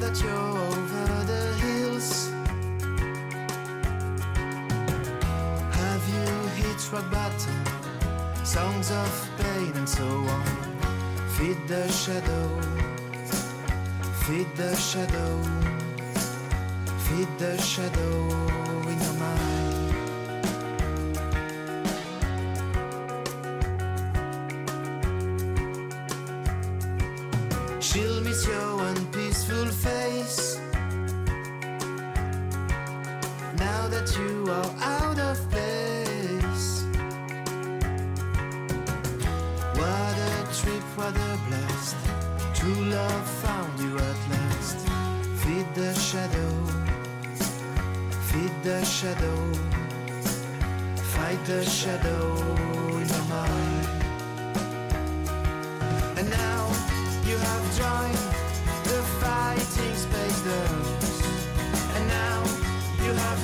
That 0.00 0.20
you're 0.22 0.58
over 0.68 1.04
the 1.32 1.44
hills, 1.62 2.30
have 5.80 6.04
you 6.14 6.26
hit 6.60 6.92
rock 6.92 7.10
bottom? 7.10 7.64
Songs 8.44 8.90
of 8.90 9.30
pain 9.38 9.72
and 9.76 9.88
so 9.88 10.06
on. 10.06 10.44
Feed 11.36 11.58
the 11.68 11.86
shadow, 11.92 12.48
feed 14.24 14.48
the 14.56 14.74
shadow, 14.76 15.42
feed 17.06 17.28
the 17.38 17.56
shadow 17.60 18.69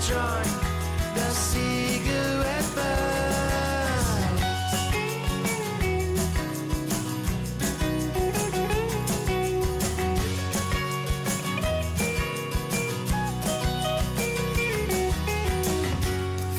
joined 0.06 0.54
the 1.18 1.28
cigarette 1.34 2.70
burns. 2.76 4.08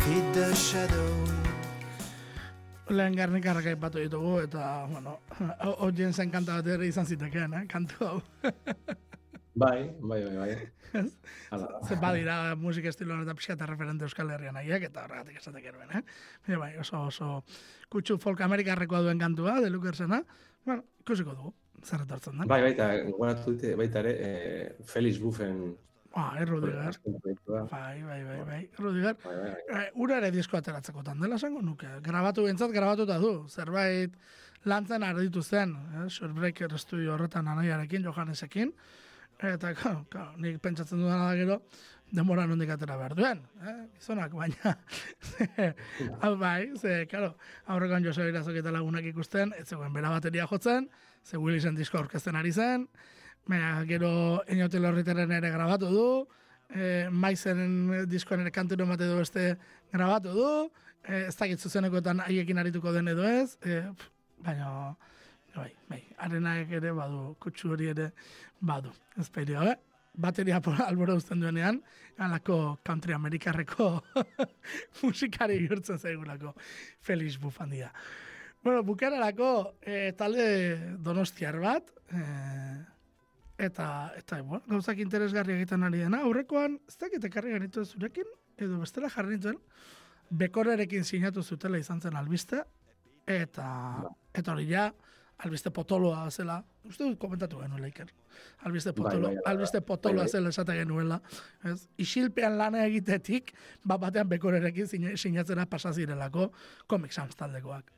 Feed 0.04 0.34
the 0.34 0.54
shadow. 0.56 1.08
Lehen 2.90 3.16
garnikarrak 3.16 3.66
aipatu 3.66 4.04
ditugu, 4.04 4.44
eta, 4.44 4.88
bueno, 4.92 5.20
horien 5.80 6.14
zen 6.18 6.32
kanta 6.32 6.60
bat 6.60 6.84
izan 6.84 7.06
zitekeen, 7.06 7.54
eh? 7.54 7.68
kantu. 7.68 8.22
Bai, 9.58 9.90
bai, 10.00 10.20
bai, 10.24 10.36
bai. 10.38 11.04
Hala, 11.52 11.68
Ze 11.88 11.96
badira 12.02 12.56
musik 12.56 12.86
estilo 12.86 13.16
eta 13.24 13.34
pixka 13.36 13.56
eta 13.58 13.66
referente 13.66 14.06
Euskal 14.06 14.30
Herrian 14.36 14.54
nahiak, 14.58 14.84
eta 14.92 15.06
horregatik 15.08 15.40
esatek 15.42 15.66
eruen, 15.72 15.90
eh? 15.98 16.02
Baina 16.46 16.60
bai, 16.62 16.70
oso, 16.84 17.00
oso 17.10 17.30
kutsu 17.90 18.20
folk 18.22 18.42
amerikarrekoa 18.46 19.02
duen 19.08 19.20
kantua, 19.20 19.58
de 19.64 19.72
Lukersena, 19.74 20.22
bueno, 20.66 20.84
ikusiko 21.02 21.34
dugu, 21.34 21.54
zer 21.84 22.06
etortzen 22.06 22.38
den. 22.38 22.48
bai, 22.52 22.62
baita, 22.68 22.92
gogoratu 23.10 23.56
dute 23.56 23.74
baita 23.80 24.04
ere, 24.06 24.14
eh, 24.30 24.76
Felix 24.86 25.18
Buffen 25.24 25.76
Ah, 26.18 26.32
eh, 26.40 26.46
Rudiger. 26.46 26.88
azken 26.88 27.18
proiektua. 27.22 27.66
Bai, 27.70 28.02
bai, 28.02 28.24
bai, 28.26 28.38
bai, 28.46 28.62
Rudiger. 28.80 29.18
Bai, 29.24 29.36
bai, 29.36 29.52
bai. 29.70 29.82
Eh, 29.84 29.92
ura 30.02 30.18
ere 30.18 30.32
disko 30.34 30.58
ateratzekotan 30.58 31.20
dela 31.22 31.36
esango 31.36 31.62
nuke. 31.62 31.86
Grabatu 32.02 32.46
bintzat, 32.48 32.72
grabatuta 32.74 33.20
du. 33.22 33.34
Zerbait 33.50 34.16
lantzen 34.66 35.04
arditu 35.04 35.44
zen, 35.44 35.76
eh? 36.00 36.08
Surebreaker 36.10 36.74
estudio 36.74 37.14
horretan 37.14 37.48
anaiarekin, 37.52 38.02
Johannesekin. 38.08 38.74
Eta, 39.38 39.74
claro, 39.76 40.06
claro, 40.10 40.32
nik 40.42 40.58
pentsatzen 40.64 40.98
dudana 40.98 41.28
da 41.30 41.36
gero, 41.38 41.60
denbora 42.10 42.48
nondik 42.50 42.72
atera 42.74 42.96
behar 42.98 43.14
duen, 43.14 43.44
eh? 43.62 43.76
gizonak, 44.00 44.32
baina, 44.34 44.72
hau 46.24 46.32
bai, 46.42 46.72
ze, 46.80 47.04
karo, 47.12 47.36
aurrekoan 47.70 48.06
Jose 48.08 48.26
Irazok 48.32 48.58
eta 48.64 48.74
lagunak 48.74 49.06
ikusten, 49.06 49.54
ez 49.60 49.68
zegoen 49.68 49.94
bera 49.94 50.10
bateria 50.10 50.48
jotzen, 50.50 50.88
ze 51.24 51.38
Willisen 51.38 51.78
disko 51.78 52.00
aurkezten 52.00 52.40
ari 52.40 52.52
zen, 52.52 52.88
baina 53.46 53.76
gero 53.86 54.42
Enotel 54.48 54.90
horretaren 54.90 55.36
ere 55.38 55.52
grabatu 55.54 55.92
du, 55.94 56.08
eh, 56.74 57.06
Maizen 57.12 58.08
diskoan 58.10 58.42
ere 58.42 58.52
kantu 58.56 58.80
bate 58.88 59.06
edo 59.06 59.20
beste 59.22 59.58
grabatu 59.94 60.34
du, 60.34 60.50
eh, 61.06 61.28
ez 61.28 61.36
dakit 61.36 61.60
zuzenekoetan 61.60 62.26
haiekin 62.26 62.58
arituko 62.58 62.92
den 62.92 63.14
edo 63.14 63.24
ez, 63.24 63.58
eh, 63.62 63.86
pf, 63.94 64.10
baina, 64.42 64.96
bai, 65.58 65.72
bai, 65.90 66.02
arenak 66.24 66.72
ere 66.80 66.94
badu, 66.96 67.36
kutsu 67.42 67.74
hori 67.74 67.92
ere 67.94 68.12
badu, 68.60 68.94
ez 69.18 69.30
peri 69.30 69.58
gabe. 69.58 69.76
Bateria 70.18 70.58
albora 70.90 71.14
uzten 71.18 71.40
duenean, 71.40 71.82
alako 72.18 72.80
country 72.84 73.14
amerikarreko 73.14 73.90
musikari 75.04 75.60
bihurtzen 75.62 76.00
zaigulako 76.00 76.56
Felix 77.02 77.38
Bufandia. 77.38 77.92
Bueno, 78.64 78.82
bukararako 78.84 79.78
eh, 79.82 80.14
talde 80.18 80.98
donostiar 81.06 81.60
bat, 81.62 81.92
eh, 82.12 82.80
eta, 83.70 84.14
eta 84.18 84.42
bueno, 84.42 84.64
gauzak 84.68 85.00
interesgarri 85.00 85.54
egiten 85.54 85.86
ari 85.86 86.02
dena, 86.02 86.24
aurrekoan, 86.26 86.80
ez 86.90 86.98
dakit 86.98 87.24
ekarri 87.30 87.54
genitu 87.54 87.86
zurekin, 87.86 88.28
edo 88.58 88.82
bestela 88.82 89.12
jarri 89.14 89.38
nituen, 89.38 89.62
bekorerekin 90.30 91.06
sinatu 91.06 91.44
zutela 91.44 91.78
izan 91.80 92.02
zen 92.02 92.18
albiste, 92.18 92.64
eta, 93.28 93.70
eta 94.34 94.56
hori 94.56 94.68
ja, 94.72 94.90
albiste 95.46 95.72
potoloa 95.72 96.24
zela, 96.32 96.58
uste 96.88 97.04
dut 97.06 97.18
komentatu 97.22 97.60
genuela 97.62 97.88
iker. 97.92 98.10
Albiste 98.66 98.92
Bai, 98.92 99.04
potolo, 99.04 99.28
bai, 99.28 99.36
bai, 99.36 99.44
albiste 99.52 99.82
bai, 99.82 99.88
potoloa 99.92 100.26
bai. 100.26 100.32
zela 100.32 100.50
esate 100.50 100.78
genuela. 100.80 101.20
Ez? 101.64 101.88
Isilpean 102.02 102.58
lana 102.58 102.86
egitetik, 102.86 103.54
bat 103.84 104.02
batean 104.02 104.30
bekorerekin 104.30 104.88
sinatzera 105.16 105.66
pasazirelako 105.66 106.52
Sans 107.10 107.36
taldekoak. 107.36 107.92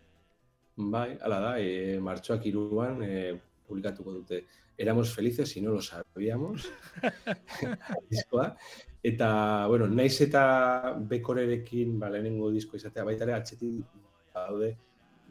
Bai, 0.77 1.17
hala 1.21 1.39
da, 1.39 1.59
e, 1.59 1.99
martxoak 1.99 2.45
iruan 2.45 3.03
e, 3.03 3.39
publikatuko 3.67 4.11
dute 4.13 4.45
Éramos 4.79 5.13
felices 5.13 5.57
y 5.57 5.61
no 5.61 5.71
lo 5.71 5.81
sabíamos. 5.81 6.71
Eta, 9.03 9.65
bueno, 9.67 9.87
naiz 9.87 10.19
eta 10.21 10.95
bekorerekin, 11.07 11.99
ba, 11.99 12.09
lehenengo 12.11 12.49
disko 12.51 12.75
izatea, 12.75 13.05
baita 13.07 13.23
ere 13.23 13.35
atxetik 13.35 13.85
daude 14.33 14.73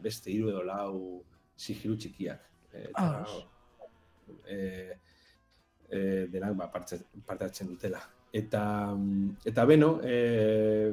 beste 0.05 0.33
hiru 0.33 0.49
edo 0.53 0.63
lau 0.65 0.95
sigiru 1.59 1.97
txikiak. 1.99 2.45
Eta, 2.79 3.05
Ados. 3.05 3.47
e, 4.47 4.59
e, 5.89 6.01
denak 6.31 6.55
ba, 6.57 6.69
parte, 6.71 7.01
parte 7.27 7.49
hartzen 7.49 7.73
dutela. 7.73 8.01
Eta, 8.33 8.63
mm, 8.95 9.49
eta 9.51 9.65
beno, 9.65 9.99
e, 10.05 10.93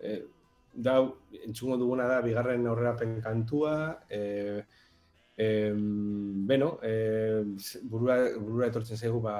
e, 0.00 0.16
da, 0.74 0.96
entzungo 1.44 1.76
duguna 1.82 2.08
da, 2.10 2.20
bigarren 2.24 2.66
aurrerapen 2.70 3.18
kantua, 3.22 3.76
e, 4.08 4.64
e, 5.36 5.48
beno, 6.50 6.78
e, 6.82 6.94
burura, 7.82 8.18
burura 8.38 8.70
etortzen 8.70 9.00
zaigu, 9.00 9.20
ba, 9.24 9.36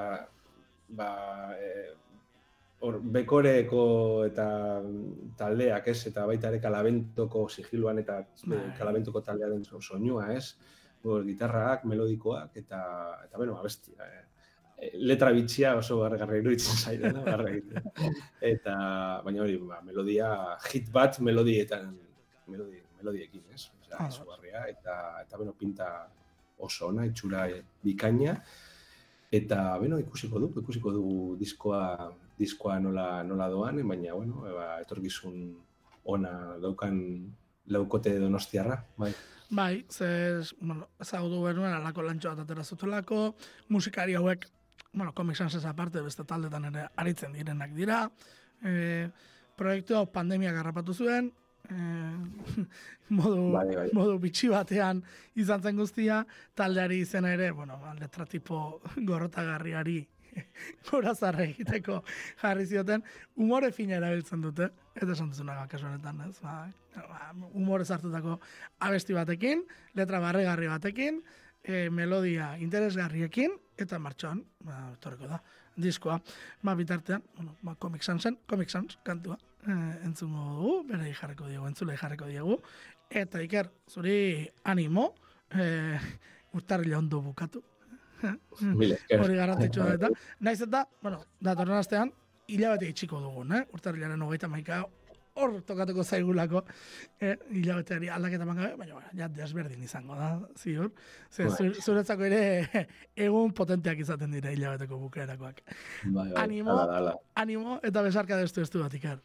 ba, 0.88 1.11
e, 1.59 1.70
hor, 2.85 2.99
bekoreko 3.16 3.83
eta 4.27 4.47
taldeak, 5.38 5.88
ez, 5.92 5.99
eta 6.11 6.27
baita 6.29 6.51
ere 6.53 6.61
kalabentoko 6.62 7.47
sigiluan 7.49 7.99
eta 8.03 8.20
Bai. 8.44 8.59
e, 8.59 8.75
kalabentoko 8.79 9.23
taldearen 9.25 9.64
so- 9.64 9.81
soinua, 9.81 10.29
ez, 10.37 10.55
hor, 11.05 11.25
gitarrak, 11.27 11.85
melodikoak, 11.90 12.57
eta, 12.61 12.81
eta 13.27 13.38
beno, 13.40 13.57
abesti, 13.61 13.92
e, 13.97 14.09
e, 14.79 14.90
letra 15.05 15.31
bitxia 15.37 15.75
oso 15.77 15.99
gargarra 16.01 16.38
iruditzen 16.40 16.77
zaidena, 16.81 17.23
garra 17.27 17.51
egiten. 17.51 17.90
Eta, 18.40 18.75
baina 19.25 19.42
hori, 19.44 19.57
ba, 19.61 19.81
melodia, 19.85 20.31
hit 20.73 20.88
bat 20.92 21.20
melodietan, 21.20 21.90
melodi, 22.49 22.81
melodiekin, 23.01 23.44
ez? 23.55 23.66
Osea, 23.81 23.99
Ah. 24.01 24.09
izugarria, 24.09 24.64
eta, 24.68 24.94
eta, 25.23 25.37
bueno, 25.37 25.53
pinta 25.59 25.88
oso 26.59 26.88
ona, 26.88 27.05
itxura 27.07 27.44
bikaina, 27.85 28.38
eta, 29.31 29.77
bueno, 29.79 29.99
ikusiko 30.03 30.40
dugu, 30.40 30.61
ikusiko 30.64 30.92
dugu 30.94 31.37
diskoa, 31.37 31.83
diskoa 32.38 32.79
nola, 32.81 33.23
nola 33.25 33.49
doan, 33.49 33.81
baina, 33.88 34.14
bueno, 34.14 34.42
ba, 34.42 34.81
etorkizun 34.83 35.38
ona 36.05 36.59
daukan 36.61 36.99
laukote 37.66 38.18
donostiarra, 38.20 38.81
bai. 38.97 39.12
Bai, 39.55 39.85
ze, 39.90 40.07
bueno, 40.61 40.88
ezagutu 41.01 41.44
genuen 41.47 41.73
alako 41.77 42.03
lantxo 42.03 42.33
bat 42.33 42.42
atera 42.44 42.64
zutelako, 42.64 43.35
musikari 43.68 44.14
hauek, 44.18 44.47
bueno, 44.92 45.12
Comic 45.14 45.37
Sans 45.37 45.55
ez 45.55 45.64
aparte, 45.66 46.03
beste 46.03 46.25
taldetan 46.25 46.64
ere 46.70 46.88
aritzen 46.97 47.33
direnak 47.35 47.73
dira. 47.75 48.05
E, 48.64 49.09
proiektu 49.59 49.97
hau 49.99 50.07
pandemia 50.11 50.53
garrapatu 50.55 50.94
zuen, 50.94 51.31
e, 51.70 51.75
modu, 53.18 53.51
Bai, 53.53 53.66
bai. 53.75 53.88
modu 53.94 54.18
bitxi 54.23 54.49
batean 54.53 55.03
izan 55.37 55.62
zen 55.62 55.77
guztia, 55.77 56.25
taldeari 56.55 57.01
izena 57.05 57.33
ere, 57.35 57.51
bueno, 57.53 57.79
ba, 57.83 57.94
letra 57.99 58.27
tipo 58.27 58.81
gorrotagarriari 58.97 60.01
gora 60.90 61.14
zarra 61.14 61.44
egiteko 61.44 62.01
jarri 62.42 62.66
zioten, 62.66 63.05
umore 63.37 63.70
fina 63.73 63.99
erabiltzen 63.99 64.42
dute, 64.44 64.70
eta 64.94 65.12
esan 65.12 65.31
duzuna 65.33 65.57
kasu 65.70 65.88
honetan, 65.88 66.20
ez? 66.29 66.38
Ba, 66.44 66.57
ba, 66.97 67.33
umore 67.53 67.85
sartutako 67.85 68.38
abesti 68.87 69.16
batekin, 69.16 69.64
letra 69.99 70.20
barregarri 70.23 70.70
batekin, 70.70 71.23
e, 71.62 71.88
melodia 71.90 72.55
interesgarriekin, 72.61 73.57
eta 73.81 73.99
martxoan, 73.99 74.44
ba, 74.64 74.81
etorriko 74.94 75.31
da, 75.31 75.40
diskoa. 75.77 76.20
Ba, 76.62 76.77
bitartean, 76.79 77.25
bueno, 77.37 77.57
ba, 77.62 77.77
Comic 77.81 78.07
Sansen, 78.07 78.38
Comic 78.47 78.70
Sans, 78.70 78.99
kantua, 79.07 79.38
e, 79.64 79.79
entzungo 80.07 80.44
dugu, 80.59 80.75
bere 80.92 81.12
jarriko 81.14 81.49
diegu, 81.51 81.66
entzule 81.70 81.99
jarriko 82.01 82.31
diegu, 82.31 82.61
eta 83.11 83.42
iker, 83.42 83.70
zuri 83.90 84.49
animo, 84.64 85.12
e, 85.51 85.99
urtarrila 86.55 86.99
ondo 86.99 87.20
bukatu. 87.23 87.62
hori 89.22 89.37
garrantzitsua 89.38 89.84
da 89.87 89.94
eta 90.00 90.08
naiz 90.48 90.60
eta, 90.66 90.84
bueno, 91.02 91.22
datorren 91.40 91.78
astean 91.78 92.12
hilabete 92.46 92.88
itxiko 92.92 93.20
dugun, 93.24 93.52
eh? 93.56 93.64
Urtarrilaren 93.72 94.20
hogeita 94.22 94.48
maika 94.52 94.82
hor 95.34 95.54
tokatuko 95.66 96.04
zaigulako 96.06 96.60
eh, 97.18 97.32
hilabeteari 97.50 98.06
aldaketa 98.14 98.44
mangabe, 98.46 98.76
baina 98.78 98.94
bueno, 98.94 99.08
ja 99.18 99.26
desberdin 99.28 99.82
izango 99.82 100.14
da, 100.14 100.28
ziur. 100.60 100.92
Ze, 101.32 101.48
Bai. 101.48 101.56
zu- 101.56 101.80
zuretzako 101.82 102.28
ere 102.28 102.42
egun 103.26 103.50
potenteak 103.52 103.98
izaten 104.04 104.30
dira 104.37 104.52
hilabeteko 104.54 104.98
bukaerakoak. 105.08 105.58
Bai, 106.04 106.28
bai, 106.30 106.42
Animo. 106.44 106.70
hala 106.76 106.87
da, 106.87 106.98
hala. 107.00 107.16
Animo 107.42 107.80
eta 107.82 108.02
besarka 108.06 108.38
destu 108.38 108.62
estu 108.62 108.84
bat 108.84 108.94
ikar. 108.94 109.18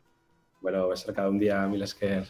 Bueno, 0.62 0.88
besarka 0.90 1.30
un 1.30 1.38
día, 1.40 1.62
mil 1.68 1.82
esker. 1.86 2.26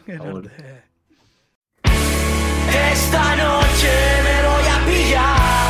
Esta 2.92 3.24
noche 3.36 3.96
me 4.26 4.36
voy 4.48 4.66
a 4.76 4.86
pillar 4.86 5.69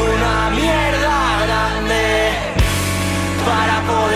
una 0.00 0.50
mierda 0.50 1.16
grande 1.44 2.32
para 3.44 3.80
poder 3.82 4.09